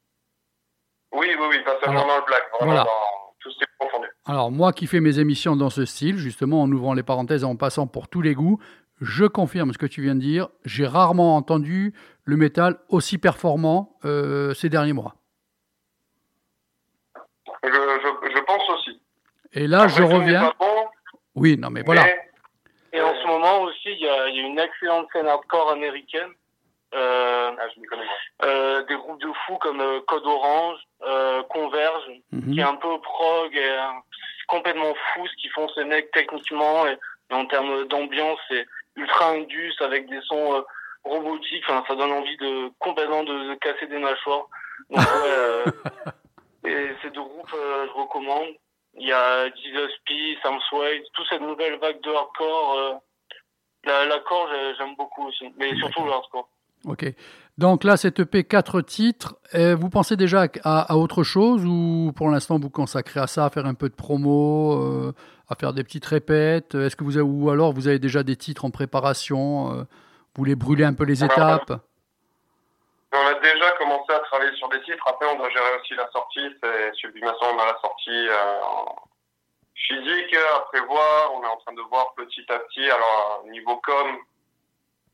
Oui, 1.12 1.28
oui, 1.38 1.46
oui, 1.50 1.56
pas 1.64 1.76
seulement 1.82 2.00
Alors, 2.02 2.08
dans 2.08 2.16
le 2.18 2.26
black, 2.26 2.42
vraiment 2.52 2.72
voilà. 2.72 2.84
dans 2.84 3.34
tout 3.40 3.50
est 3.50 3.66
confondu. 3.78 4.06
Alors 4.26 4.50
moi 4.50 4.72
qui 4.72 4.86
fais 4.86 5.00
mes 5.00 5.18
émissions 5.18 5.56
dans 5.56 5.70
ce 5.70 5.84
style, 5.84 6.16
justement 6.16 6.62
en 6.62 6.70
ouvrant 6.70 6.94
les 6.94 7.02
parenthèses 7.02 7.42
et 7.42 7.46
en 7.46 7.56
passant 7.56 7.86
pour 7.86 8.08
tous 8.08 8.22
les 8.22 8.34
goûts, 8.34 8.58
je 9.00 9.24
confirme 9.24 9.72
ce 9.72 9.78
que 9.78 9.86
tu 9.86 10.02
viens 10.02 10.14
de 10.14 10.20
dire. 10.20 10.48
J'ai 10.64 10.86
rarement 10.86 11.36
entendu 11.36 11.92
le 12.24 12.36
métal 12.36 12.78
aussi 12.88 13.18
performant 13.18 13.98
ces 14.02 14.68
derniers 14.68 14.92
mois. 14.92 15.16
Je, 17.64 17.68
je, 17.70 18.34
je 18.34 18.40
pense 18.44 18.70
aussi. 18.70 19.00
Et 19.52 19.66
là, 19.66 19.82
Après, 19.82 19.96
je 19.96 20.02
reviens. 20.02 20.52
Oui, 21.34 21.56
non, 21.58 21.70
mais 21.70 21.82
voilà. 21.82 22.04
mais 22.04 22.98
Et 22.98 23.00
en 23.00 23.14
ce 23.14 23.26
moment 23.26 23.62
aussi, 23.62 23.90
il 23.90 23.98
y 24.00 24.08
a, 24.08 24.28
il 24.28 24.36
y 24.36 24.40
a 24.40 24.42
une 24.46 24.58
excellente 24.58 25.08
scène 25.12 25.26
hardcore 25.26 25.70
américaine. 25.70 26.30
Euh, 26.94 27.50
Ah, 27.58 27.66
je 27.74 27.80
connais 27.88 28.02
euh, 28.44 28.82
des 28.84 28.94
groupes 28.94 29.20
de 29.20 29.32
fous 29.46 29.58
comme 29.58 29.80
euh, 29.80 30.00
Code 30.06 30.24
Orange, 30.26 30.78
euh, 31.02 31.42
Converge, 31.44 32.04
Mhm. 32.32 32.54
qui 32.54 32.60
est 32.60 32.64
un 32.64 32.76
peu 32.76 33.00
prog 33.00 33.54
et 33.56 33.58
euh, 33.70 33.80
c'est 34.38 34.46
complètement 34.46 34.94
fou 34.94 35.26
ce 35.26 35.34
qu'ils 35.36 35.50
font 35.50 35.68
ces 35.74 35.84
mecs 35.84 36.10
techniquement 36.12 36.86
et, 36.86 36.96
et 37.30 37.34
en 37.34 37.46
termes 37.46 37.84
d'ambiance, 37.88 38.38
c'est 38.48 38.64
ultra 38.96 39.30
indus 39.30 39.74
avec 39.80 40.08
des 40.08 40.20
sons 40.22 40.54
euh, 40.54 40.60
robotiques. 41.04 41.64
Enfin, 41.68 41.82
ça 41.88 41.96
donne 41.96 42.12
envie 42.12 42.36
de 42.36 42.70
complètement 42.78 43.24
de, 43.24 43.48
de 43.50 43.54
casser 43.56 43.86
des 43.86 43.98
mâchoires. 43.98 44.46
Donc 44.90 45.00
ouais, 45.00 45.30
euh, 45.30 45.64
et 46.64 46.88
ces 47.02 47.10
deux 47.10 47.22
groupes, 47.22 47.54
euh, 47.54 47.86
je 47.88 47.92
recommande. 47.92 48.54
Il 48.98 49.08
y 49.08 49.12
a 49.12 49.46
Jesus 49.46 49.92
P, 50.06 50.36
Sam 50.42 50.54
Sway, 50.68 51.02
toute 51.14 51.26
cette 51.28 51.40
nouvelle 51.42 51.78
vague 51.80 52.00
de 52.02 52.10
hardcore. 52.10 52.74
Euh, 52.78 52.92
la, 53.86 54.06
l'accord, 54.06 54.48
j'ai- 54.52 54.74
j'aime 54.78 54.94
beaucoup 54.96 55.26
aussi, 55.26 55.44
mais 55.58 55.74
surtout 55.76 56.04
le 56.04 56.12
hardcore. 56.12 56.48
Ok. 56.86 57.06
Donc 57.56 57.82
là, 57.84 57.96
cette 57.96 58.20
EP 58.20 58.44
4 58.44 58.80
titres, 58.82 59.36
euh, 59.54 59.74
vous 59.74 59.88
pensez 59.88 60.16
déjà 60.16 60.42
à, 60.42 60.48
à- 60.64 60.92
à 60.92 60.96
autre 60.96 61.22
chose 61.22 61.64
ou 61.64 62.12
pour 62.14 62.28
l'instant 62.28 62.58
vous 62.58 62.68
consacrez 62.70 63.20
à 63.20 63.26
ça, 63.26 63.46
à 63.46 63.50
faire 63.50 63.64
un 63.66 63.74
peu 63.74 63.88
de 63.88 63.94
promo, 63.94 64.74
euh, 64.82 65.12
à 65.48 65.54
faire 65.54 65.72
des 65.72 65.82
petites 65.84 66.04
répètes? 66.06 66.74
Est-ce 66.74 66.94
que 66.96 67.04
vous 67.04 67.16
avez, 67.16 67.26
ou 67.26 67.48
alors 67.50 67.72
vous 67.72 67.88
avez 67.88 67.98
déjà 67.98 68.22
des 68.22 68.36
titres 68.36 68.64
en 68.64 68.70
préparation 68.70 69.72
euh, 69.72 69.76
Vous 69.82 70.40
voulez 70.40 70.56
brûler 70.56 70.84
un 70.84 70.94
peu 70.94 71.04
les 71.04 71.24
étapes? 71.24 71.80
On 73.16 73.26
a 73.28 73.34
déjà 73.34 73.70
commencé 73.72 74.12
à 74.12 74.18
travailler 74.20 74.56
sur 74.56 74.68
des 74.70 74.82
titres. 74.82 75.04
Après, 75.06 75.26
on 75.26 75.36
doit 75.36 75.50
gérer 75.50 75.76
aussi 75.80 75.94
la 75.94 76.10
sortie. 76.10 76.50
C'est 76.60 76.94
Sublimação, 76.94 77.46
on 77.54 77.58
a 77.60 77.66
la 77.66 77.78
sortie 77.80 78.28
euh, 78.28 78.60
en 78.62 78.96
physique 79.76 80.34
à 80.34 80.60
prévoir. 80.72 81.32
On 81.34 81.44
est 81.44 81.46
en 81.46 81.56
train 81.58 81.74
de 81.74 81.82
voir 81.82 82.12
petit 82.14 82.44
à 82.48 82.58
petit. 82.58 82.90
Alors, 82.90 83.44
niveau 83.46 83.76
com, 83.76 84.18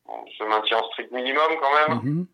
on 0.07 0.27
se 0.27 0.45
maintient 0.45 0.79
en 0.79 0.85
strict 0.89 1.13
minimum 1.13 1.59
quand 1.61 1.75
même. 1.75 1.99
Mhm. 1.99 2.27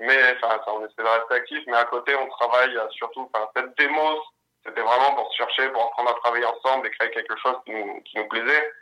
Mais 0.00 0.36
enfin, 0.36 0.60
ça, 0.64 0.72
on 0.74 0.84
essaie 0.84 0.94
de 0.98 1.02
rester 1.02 1.34
actif. 1.34 1.62
Mais 1.68 1.76
à 1.76 1.84
côté, 1.84 2.16
on 2.16 2.28
travaille 2.30 2.76
euh, 2.76 2.88
surtout. 2.90 3.30
Enfin, 3.32 3.48
cette 3.54 3.78
démo, 3.78 4.20
c'était 4.66 4.82
vraiment 4.82 5.14
pour 5.14 5.30
se 5.30 5.36
chercher, 5.36 5.68
pour 5.68 5.84
apprendre 5.84 6.10
à 6.10 6.14
travailler 6.14 6.46
ensemble 6.46 6.88
et 6.88 6.90
créer 6.90 7.10
quelque 7.10 7.36
chose 7.38 7.56
qui 7.64 7.72
nous, 7.72 8.00
qui 8.00 8.16
nous 8.18 8.28
plaisait. 8.28 8.72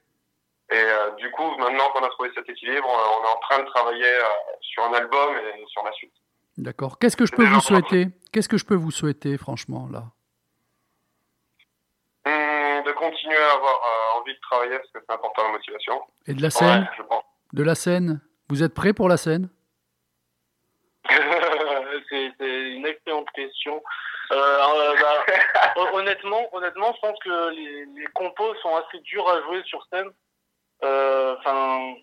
Et 0.73 0.79
euh, 0.79 1.11
du 1.17 1.31
coup, 1.33 1.51
maintenant 1.59 1.89
qu'on 1.91 2.03
a 2.05 2.09
trouvé 2.09 2.31
cet 2.35 2.49
équilibre, 2.49 2.89
euh, 2.89 3.19
on 3.21 3.25
est 3.25 3.29
en 3.31 3.39
train 3.41 3.59
de 3.63 3.67
travailler 3.69 4.05
euh, 4.07 4.25
sur 4.61 4.85
un 4.85 4.93
album 4.95 5.37
et 5.37 5.65
sur 5.67 5.85
la 5.85 5.93
suite. 5.93 6.13
D'accord. 6.57 6.99
Qu'est-ce 6.99 7.17
que 7.17 7.27
je 7.27 7.33
peux 7.33 7.45
vous 7.47 7.61
souhaiter? 7.61 8.07
Qu'est-ce 8.33 8.49
que 8.49 8.57
je 8.59 8.65
peux 8.65 8.75
vous 8.75 8.91
souhaiter, 8.91 9.37
franchement, 9.37 9.89
là? 9.93 10.05
Hum, 12.25 12.85
de 12.85 12.93
continuer 12.93 13.37
à 13.37 13.53
avoir 13.55 13.75
euh, 13.75 14.21
envie 14.21 14.35
de 14.35 14.41
travailler 14.41 14.77
parce 14.79 14.91
que 14.93 14.99
c'est 15.07 15.13
important 15.15 15.43
la 15.45 15.51
motivation. 15.53 16.01
Et 16.27 16.35
de 16.35 16.43
la 16.43 16.51
scène? 16.51 16.83
Ouais, 16.83 16.89
je 16.97 17.03
pense. 17.03 17.25
De 17.53 17.63
la 17.63 17.75
scène? 17.75 18.21
Vous 18.49 18.63
êtes 18.63 18.75
prêt 18.75 18.93
pour 18.93 19.09
la 19.09 19.17
scène? 19.17 19.49
C'est 22.09 22.33
c'est 22.39 22.71
une 22.73 22.87
excellente 22.87 23.31
question. 23.35 23.83
Euh, 24.33 24.35
euh, 24.37 24.95
bah, 25.01 25.25
hon- 25.77 25.97
honnêtement, 25.99 26.49
honnêtement, 26.55 26.93
je 26.95 27.01
pense 27.01 27.19
que 27.25 27.51
les, 27.51 27.85
les 27.87 28.07
compos 28.15 28.55
sont 28.63 28.75
assez 28.77 28.99
durs 29.01 29.29
à 29.29 29.41
jouer 29.43 29.63
sur 29.65 29.85
scène. 29.93 30.11
Euh, 30.85 31.35
Enfin, 31.39 31.95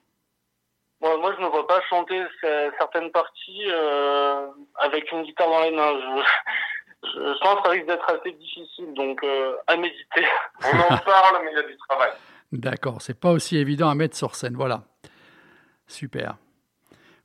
moi, 1.02 1.18
moi, 1.18 1.34
je 1.38 1.44
ne 1.44 1.48
vois 1.50 1.66
pas 1.68 1.80
chanter 1.90 2.22
ce- 2.42 2.72
certaines 2.78 3.10
parties 3.12 3.64
parti 3.64 3.72
euh, 3.72 4.48
avec 4.80 5.10
une 5.12 5.24
guitare 5.24 5.48
dans 5.50 5.62
les 5.64 5.72
mains. 5.72 5.94
Je, 5.94 7.08
je, 7.08 7.34
je 7.34 7.40
pense 7.40 7.56
que 7.56 7.62
ça 7.64 7.70
risque 7.70 7.86
d'être 7.88 8.10
assez 8.10 8.32
difficile, 8.34 8.94
donc 8.96 9.24
euh, 9.24 9.54
à 9.68 9.78
méditer. 9.78 10.26
On 10.64 10.78
en 10.94 10.98
parle, 11.06 11.42
mais 11.46 11.52
il 11.52 11.56
y 11.56 11.60
a 11.60 11.64
du 11.68 11.78
travail. 11.88 12.12
D'accord, 12.52 13.02
c'est 13.02 13.18
pas 13.20 13.32
aussi 13.32 13.58
évident 13.58 13.90
à 13.90 13.96
mettre 13.96 14.18
sur 14.18 14.36
scène. 14.36 14.56
Voilà. 14.56 14.82
Super. 15.88 16.36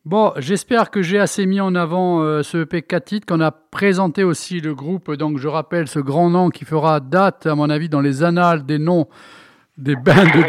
Bon, 0.04 0.32
j'espère 0.36 0.90
que 0.90 1.00
j'ai 1.02 1.18
assez 1.18 1.46
mis 1.46 1.60
en 1.60 1.74
avant 1.74 2.20
euh, 2.22 2.42
ce 2.42 2.58
EP 2.58 2.82
4 2.82 3.04
titres, 3.04 3.26
qu'on 3.26 3.40
a 3.40 3.50
présenté 3.50 4.22
aussi 4.22 4.60
le 4.60 4.74
groupe, 4.74 5.10
donc 5.12 5.38
je 5.38 5.48
rappelle 5.48 5.88
ce 5.88 5.98
grand 5.98 6.28
nom 6.28 6.50
qui 6.50 6.64
fera 6.66 7.00
date, 7.00 7.46
à 7.46 7.54
mon 7.54 7.70
avis, 7.70 7.88
dans 7.88 8.02
les 8.02 8.22
annales 8.22 8.66
des 8.66 8.78
noms 8.78 9.08
des 9.78 9.96
bands 9.96 10.12
du, 10.24 10.44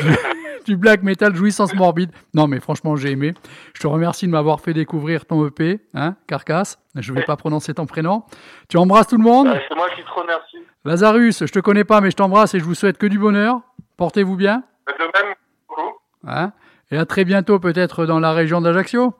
du 0.66 0.76
black 0.78 1.03
metal 1.03 1.34
Jouissance 1.36 1.74
Morbide. 1.74 2.11
Non, 2.34 2.47
mais 2.47 2.59
franchement, 2.59 2.95
j'ai 2.95 3.11
aimé. 3.11 3.34
Je 3.74 3.82
te 3.82 3.88
remercie 3.88 4.26
de 4.28 4.32
m'avoir 4.32 4.59
fait 4.59 4.74
découvrir 4.74 5.26
ton 5.26 5.45
EP, 5.47 5.80
hein, 5.93 6.16
Carcasse. 6.28 6.78
Je 6.95 7.13
vais 7.13 7.24
pas 7.24 7.36
prononcer 7.38 7.74
ton 7.74 7.86
prénom. 7.86 8.24
Tu 8.70 8.78
embrasses 8.78 9.07
tout 9.07 9.18
le 9.18 9.24
monde 9.24 9.47
Euh, 9.47 9.59
C'est 9.70 9.76
moi 9.76 9.88
qui 9.95 10.03
te 10.03 10.09
remercie. 10.09 10.57
Lazarus, 10.84 11.45
je 11.45 11.51
te 11.51 11.59
connais 11.59 11.84
pas, 11.84 12.01
mais 12.01 12.11
je 12.11 12.16
t'embrasse 12.16 12.53
et 12.53 12.59
je 12.59 12.63
vous 12.66 12.76
souhaite 12.76 12.97
que 12.97 13.07
du 13.07 13.18
bonheur. 13.20 13.61
Portez-vous 13.97 14.36
bien. 14.36 14.63
De 14.88 14.93
même, 15.03 15.34
beaucoup. 15.68 15.93
Hein 16.28 16.51
et 16.91 16.97
à 16.97 17.05
très 17.05 17.26
bientôt, 17.26 17.59
peut-être 17.59 18.05
dans 18.05 18.20
la 18.20 18.34
région 18.34 18.61
d'Ajaccio. 18.61 19.13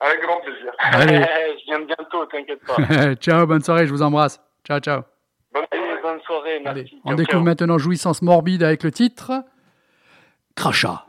Avec 0.00 0.20
grand 0.22 0.40
plaisir. 0.40 0.72
Allez, 0.78 1.16
je 1.60 1.64
viens 1.66 1.80
bientôt, 1.86 2.26
t'inquiète 2.26 2.60
pas. 2.66 3.14
ciao, 3.20 3.46
bonne 3.46 3.62
soirée, 3.62 3.86
je 3.86 3.92
vous 3.92 4.02
embrasse. 4.02 4.40
Ciao, 4.66 4.78
ciao. 4.80 5.02
Bonne 6.02 6.20
soirée, 6.26 6.60
merci. 6.62 6.80
Allez, 6.80 6.90
on 7.04 7.08
Ciao, 7.10 7.16
découvre 7.16 7.38
ciao. 7.38 7.44
maintenant 7.44 7.78
Jouissance 7.78 8.20
morbide 8.20 8.62
avec 8.62 8.82
le 8.82 8.90
titre 8.90 9.32
Crachat. 10.56 11.04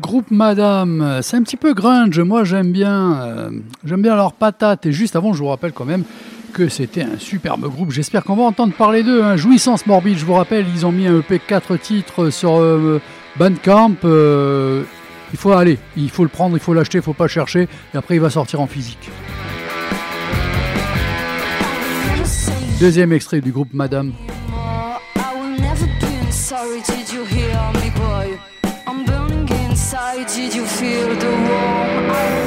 groupe 0.00 0.30
Madame, 0.30 1.20
c'est 1.22 1.36
un 1.36 1.42
petit 1.42 1.56
peu 1.56 1.74
grunge, 1.74 2.18
moi 2.20 2.44
j'aime 2.44 2.72
bien, 2.72 3.20
euh, 3.20 3.50
j'aime 3.84 4.02
bien 4.02 4.16
leurs 4.16 4.32
patates. 4.32 4.86
Et 4.86 4.92
juste 4.92 5.14
avant, 5.14 5.32
je 5.32 5.38
vous 5.38 5.48
rappelle 5.48 5.72
quand 5.72 5.84
même 5.84 6.04
que 6.52 6.68
c'était 6.68 7.02
un 7.02 7.18
superbe 7.18 7.68
groupe. 7.68 7.92
J'espère 7.92 8.24
qu'on 8.24 8.34
va 8.34 8.42
entendre 8.42 8.74
parler 8.74 9.02
d'eux. 9.02 9.22
Hein. 9.22 9.36
Jouissance 9.36 9.86
morbide, 9.86 10.18
je 10.18 10.24
vous 10.24 10.34
rappelle, 10.34 10.66
ils 10.74 10.84
ont 10.84 10.92
mis 10.92 11.06
un 11.06 11.18
EP 11.18 11.38
4 11.38 11.76
titres 11.76 12.30
sur 12.30 12.58
euh, 12.58 13.00
Bandcamp. 13.36 13.96
Euh, 14.04 14.82
il 15.32 15.38
faut 15.38 15.52
aller, 15.52 15.78
il 15.96 16.10
faut 16.10 16.24
le 16.24 16.28
prendre, 16.28 16.56
il 16.56 16.60
faut 16.60 16.74
l'acheter, 16.74 16.98
il 16.98 17.02
faut 17.02 17.12
pas 17.12 17.28
chercher. 17.28 17.68
Et 17.94 17.96
après, 17.96 18.16
il 18.16 18.20
va 18.20 18.30
sortir 18.30 18.60
en 18.60 18.66
physique. 18.66 19.10
Deuxième 22.80 23.12
extrait 23.12 23.40
du 23.40 23.52
groupe 23.52 23.72
Madame. 23.74 24.12
did 30.26 30.54
you 30.54 30.66
feel 30.66 31.08
the 31.16 31.30
warm 31.30 32.39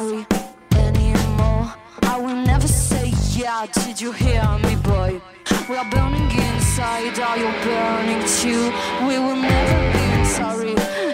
sorry 0.00 0.26
anymore. 0.72 1.74
I 2.02 2.16
will 2.18 2.36
never 2.46 2.66
say 2.66 3.12
yeah. 3.32 3.66
Did 3.66 4.00
you 4.00 4.12
hear 4.12 4.42
me, 4.64 4.76
boy? 4.76 5.20
We 5.68 5.76
are 5.76 5.90
burning 5.90 6.30
inside. 6.30 7.18
Are 7.18 7.36
you 7.36 7.50
burning 7.64 8.22
too? 8.40 8.72
We 9.06 9.18
will 9.18 9.36
never 9.36 9.80
be 9.92 10.24
sorry. 10.24 11.09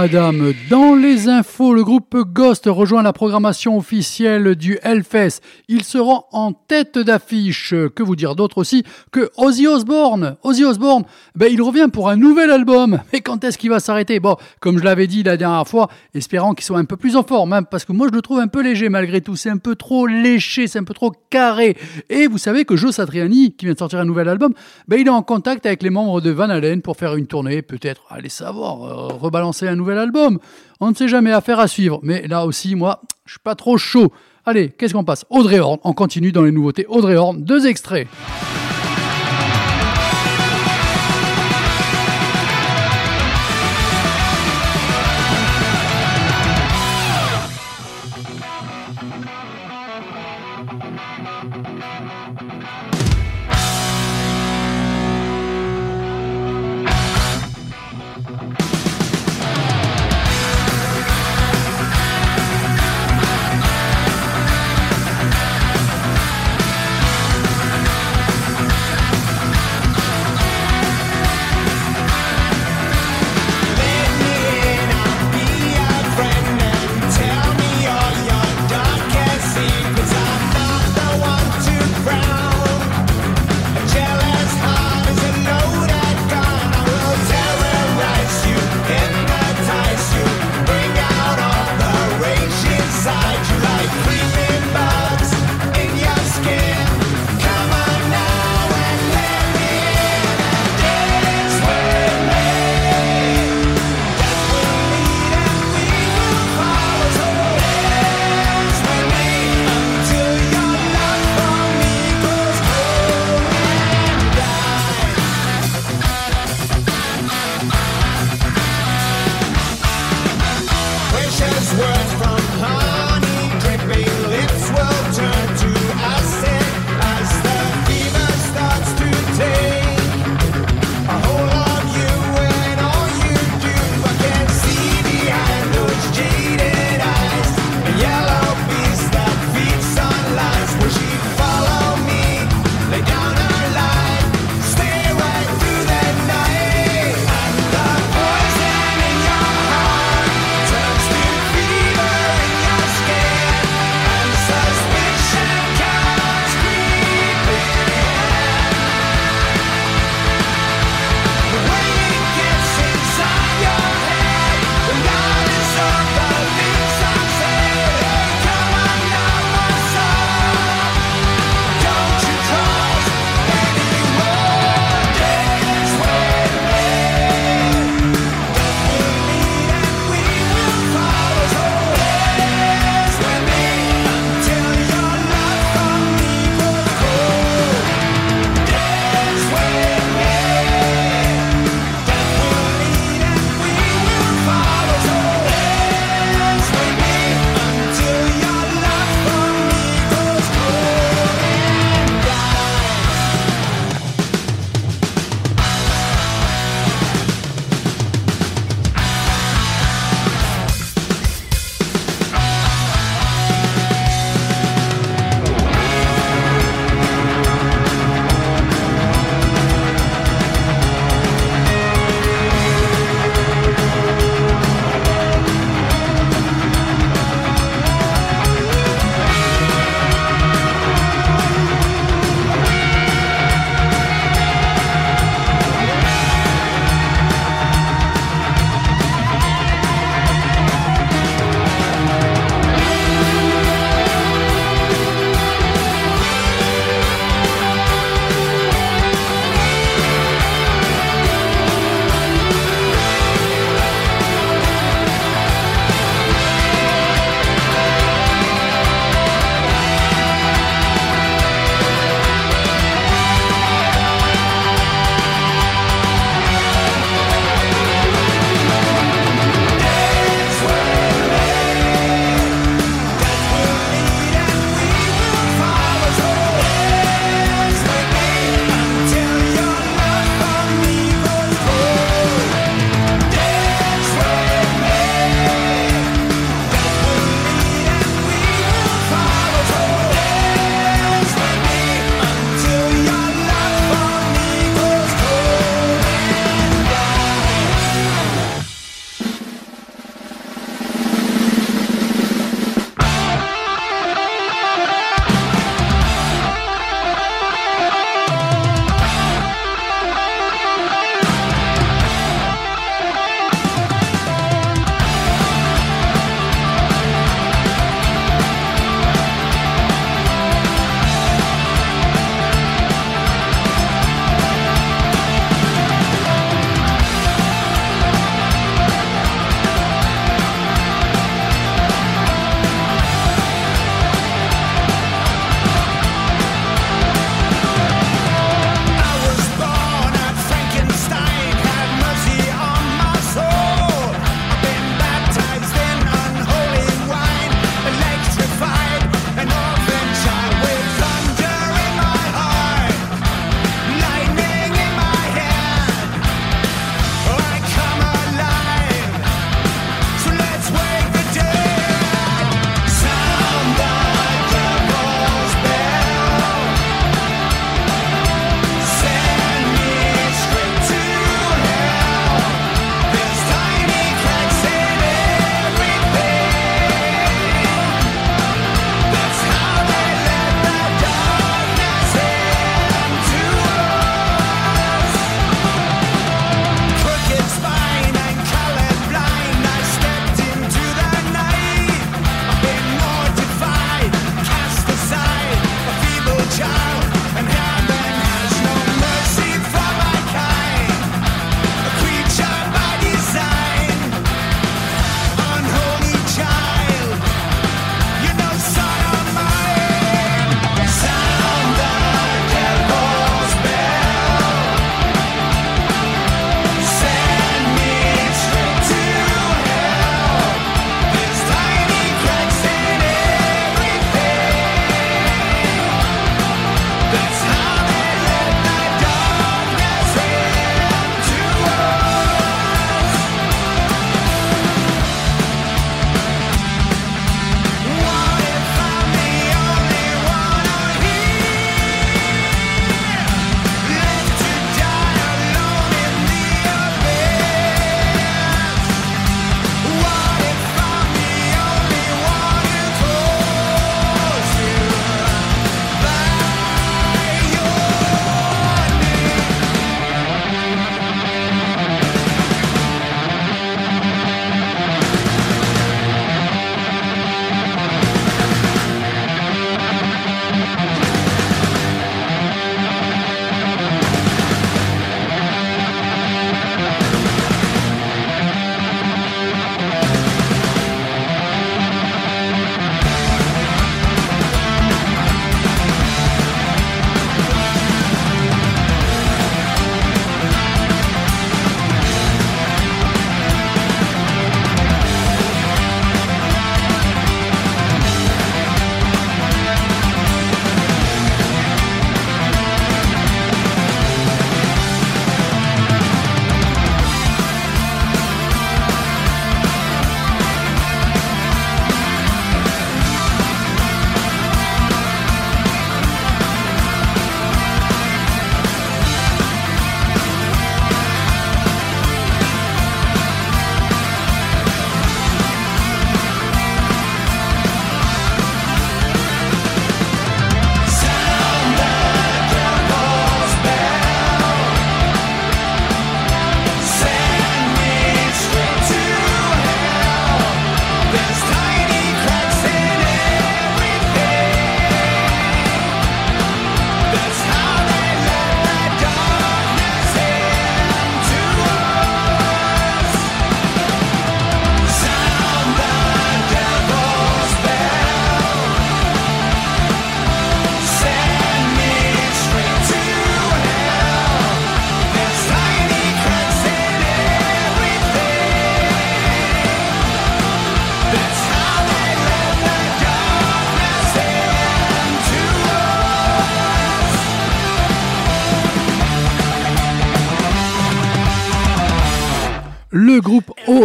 Madame. 0.00 0.52
Dans 0.70 0.94
les 0.94 1.28
infos, 1.28 1.74
le 1.74 1.82
groupe 1.82 2.16
Ghost 2.32 2.66
rejoint 2.68 3.02
la 3.02 3.12
programmation 3.12 3.76
officielle 3.76 4.54
du 4.54 4.78
Hellfest. 4.84 5.40
Il 5.66 5.82
sera 5.82 6.26
en 6.30 6.52
tête 6.52 6.98
d'affiche. 6.98 7.74
Que 7.96 8.04
vous 8.04 8.14
dire 8.14 8.36
d'autre 8.36 8.58
aussi 8.58 8.84
que 9.10 9.28
Ozzy 9.36 9.66
Osbourne. 9.66 10.36
Ozzy 10.44 10.64
Osbourne, 10.64 11.02
ben, 11.34 11.48
il 11.52 11.60
revient 11.60 11.88
pour 11.92 12.10
un 12.10 12.14
nouvel 12.14 12.52
album. 12.52 13.00
Mais 13.12 13.22
quand 13.22 13.42
est-ce 13.42 13.58
qu'il 13.58 13.70
va 13.70 13.80
s'arrêter? 13.80 14.20
Bon, 14.20 14.36
comme 14.60 14.78
je 14.78 14.84
l'avais 14.84 15.08
dit 15.08 15.24
la 15.24 15.36
dernière 15.36 15.66
fois, 15.66 15.88
espérant 16.14 16.54
qu'il 16.54 16.64
soit 16.64 16.78
un 16.78 16.84
peu 16.84 16.96
plus 16.96 17.16
en 17.16 17.24
forme, 17.24 17.52
hein, 17.52 17.64
parce 17.64 17.84
que 17.84 17.92
moi 17.92 18.06
je 18.08 18.14
le 18.14 18.22
trouve 18.22 18.38
un 18.38 18.46
peu 18.46 18.62
léger 18.62 18.90
malgré 18.90 19.20
tout. 19.20 19.34
C'est 19.34 19.50
un 19.50 19.58
peu 19.58 19.74
trop 19.74 20.06
léché, 20.06 20.68
c'est 20.68 20.78
un 20.78 20.84
peu 20.84 20.94
trop 20.94 21.12
carré. 21.28 21.76
Et 22.08 22.28
vous 22.28 22.38
savez 22.38 22.64
que 22.64 22.76
Joe 22.76 22.94
Satriani, 22.94 23.50
qui 23.50 23.64
vient 23.64 23.74
de 23.74 23.78
sortir 23.78 23.98
un 23.98 24.04
nouvel 24.04 24.28
album, 24.28 24.54
ben, 24.86 25.00
il 25.00 25.08
est 25.08 25.10
en 25.10 25.22
contact 25.22 25.66
avec 25.66 25.82
les 25.82 25.90
membres 25.90 26.20
de 26.20 26.30
Van 26.30 26.50
Halen 26.50 26.82
pour 26.82 26.96
faire 26.96 27.16
une 27.16 27.26
tournée, 27.26 27.62
peut-être, 27.62 28.02
allez 28.10 28.28
savoir, 28.28 28.84
euh, 28.84 29.08
rebalancer 29.18 29.66
un 29.66 29.74
nouvel 29.74 29.87
album. 29.96 30.38
On 30.80 30.90
ne 30.90 30.94
sait 30.94 31.08
jamais, 31.08 31.32
affaire 31.32 31.60
à 31.60 31.68
suivre. 31.68 32.00
Mais 32.02 32.26
là 32.28 32.44
aussi, 32.44 32.74
moi, 32.74 33.00
je 33.24 33.32
suis 33.32 33.40
pas 33.40 33.54
trop 33.54 33.78
chaud. 33.78 34.12
Allez, 34.44 34.70
qu'est-ce 34.70 34.92
qu'on 34.92 35.04
passe? 35.04 35.24
Audrey 35.30 35.60
Horn, 35.60 35.78
on 35.84 35.92
continue 35.92 36.32
dans 36.32 36.42
les 36.42 36.52
nouveautés. 36.52 36.86
Audrey 36.88 37.16
Horn, 37.16 37.42
deux 37.42 37.66
extraits. 37.66 38.08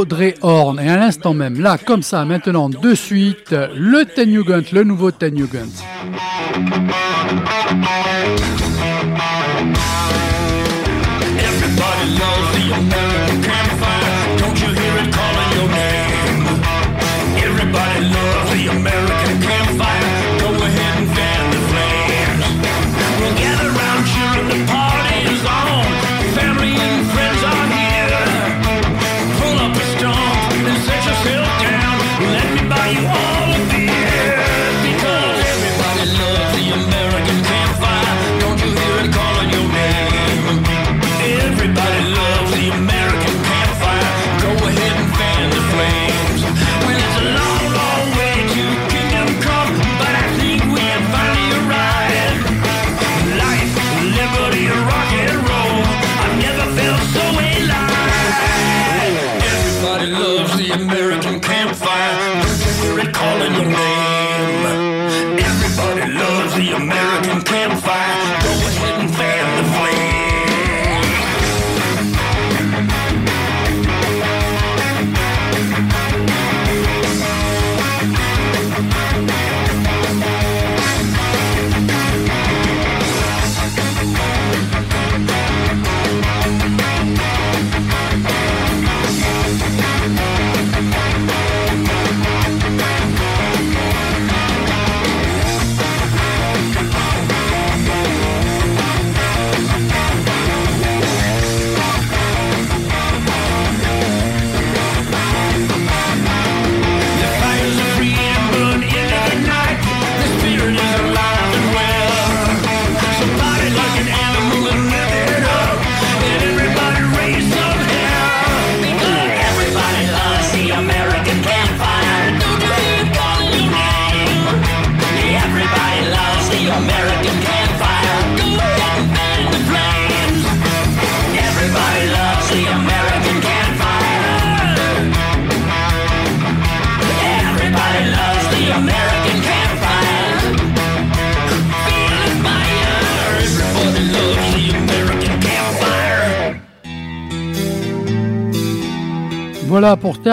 Audrey 0.04 0.36
Horn. 0.42 0.82
Et 0.82 0.90
à 0.90 0.98
l'instant 0.98 1.34
même, 1.34 1.62
là, 1.62 1.78
comme 1.78 2.04
ça, 2.04 2.26
maintenant, 2.26 2.68
de 2.68 2.94
suite, 2.94 3.52
le 3.52 4.04
Ten 4.04 4.30
le 4.74 4.84
nouveau 4.84 5.12
Ten. 5.12 5.48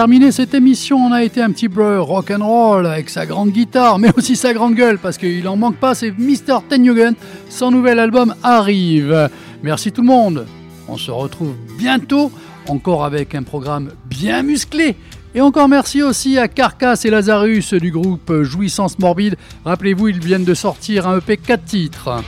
Terminer 0.01 0.31
cette 0.31 0.55
émission, 0.55 0.97
on 0.97 1.11
a 1.11 1.23
été 1.23 1.43
un 1.43 1.51
petit 1.51 1.69
peu 1.69 1.99
rock 1.99 2.31
and 2.31 2.43
roll 2.43 2.87
avec 2.87 3.07
sa 3.07 3.27
grande 3.27 3.51
guitare, 3.51 3.99
mais 3.99 4.09
aussi 4.17 4.35
sa 4.35 4.51
grande 4.51 4.73
gueule, 4.73 4.97
parce 4.97 5.15
qu'il 5.15 5.47
en 5.47 5.55
manque 5.55 5.75
pas, 5.75 5.93
c'est 5.93 6.09
Mr. 6.17 6.57
Ten 6.67 6.81
Nugent. 6.81 7.13
Son 7.49 7.69
nouvel 7.69 7.99
album 7.99 8.33
arrive. 8.41 9.29
Merci 9.61 9.91
tout 9.91 10.01
le 10.01 10.07
monde. 10.07 10.47
On 10.87 10.97
se 10.97 11.11
retrouve 11.11 11.53
bientôt, 11.77 12.31
encore 12.67 13.05
avec 13.05 13.35
un 13.35 13.43
programme 13.43 13.91
bien 14.09 14.41
musclé. 14.41 14.95
Et 15.35 15.41
encore 15.41 15.69
merci 15.69 16.01
aussi 16.01 16.39
à 16.39 16.47
Carcass 16.47 17.05
et 17.05 17.11
Lazarus 17.11 17.75
du 17.75 17.91
groupe 17.91 18.41
Jouissance 18.41 18.97
Morbide. 18.97 19.35
Rappelez-vous, 19.65 20.07
ils 20.07 20.19
viennent 20.19 20.45
de 20.45 20.55
sortir 20.55 21.07
un 21.07 21.19
EP 21.19 21.37
4 21.37 21.63
titres. 21.63 22.23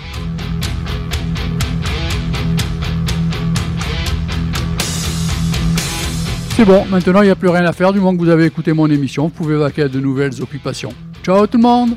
C'est 6.55 6.65
bon, 6.65 6.85
maintenant 6.85 7.23
il 7.23 7.25
n'y 7.25 7.31
a 7.31 7.35
plus 7.35 7.49
rien 7.49 7.65
à 7.65 7.73
faire 7.73 7.91
du 7.91 7.99
moment 7.99 8.15
que 8.15 8.21
vous 8.21 8.29
avez 8.29 8.45
écouté 8.45 8.73
mon 8.73 8.87
émission. 8.87 9.23
Vous 9.23 9.29
pouvez 9.31 9.55
vaquer 9.55 9.83
à 9.83 9.87
de 9.89 9.99
nouvelles 9.99 10.39
occupations. 10.39 10.93
Ciao 11.23 11.47
tout 11.47 11.57
le 11.57 11.63
monde 11.63 11.95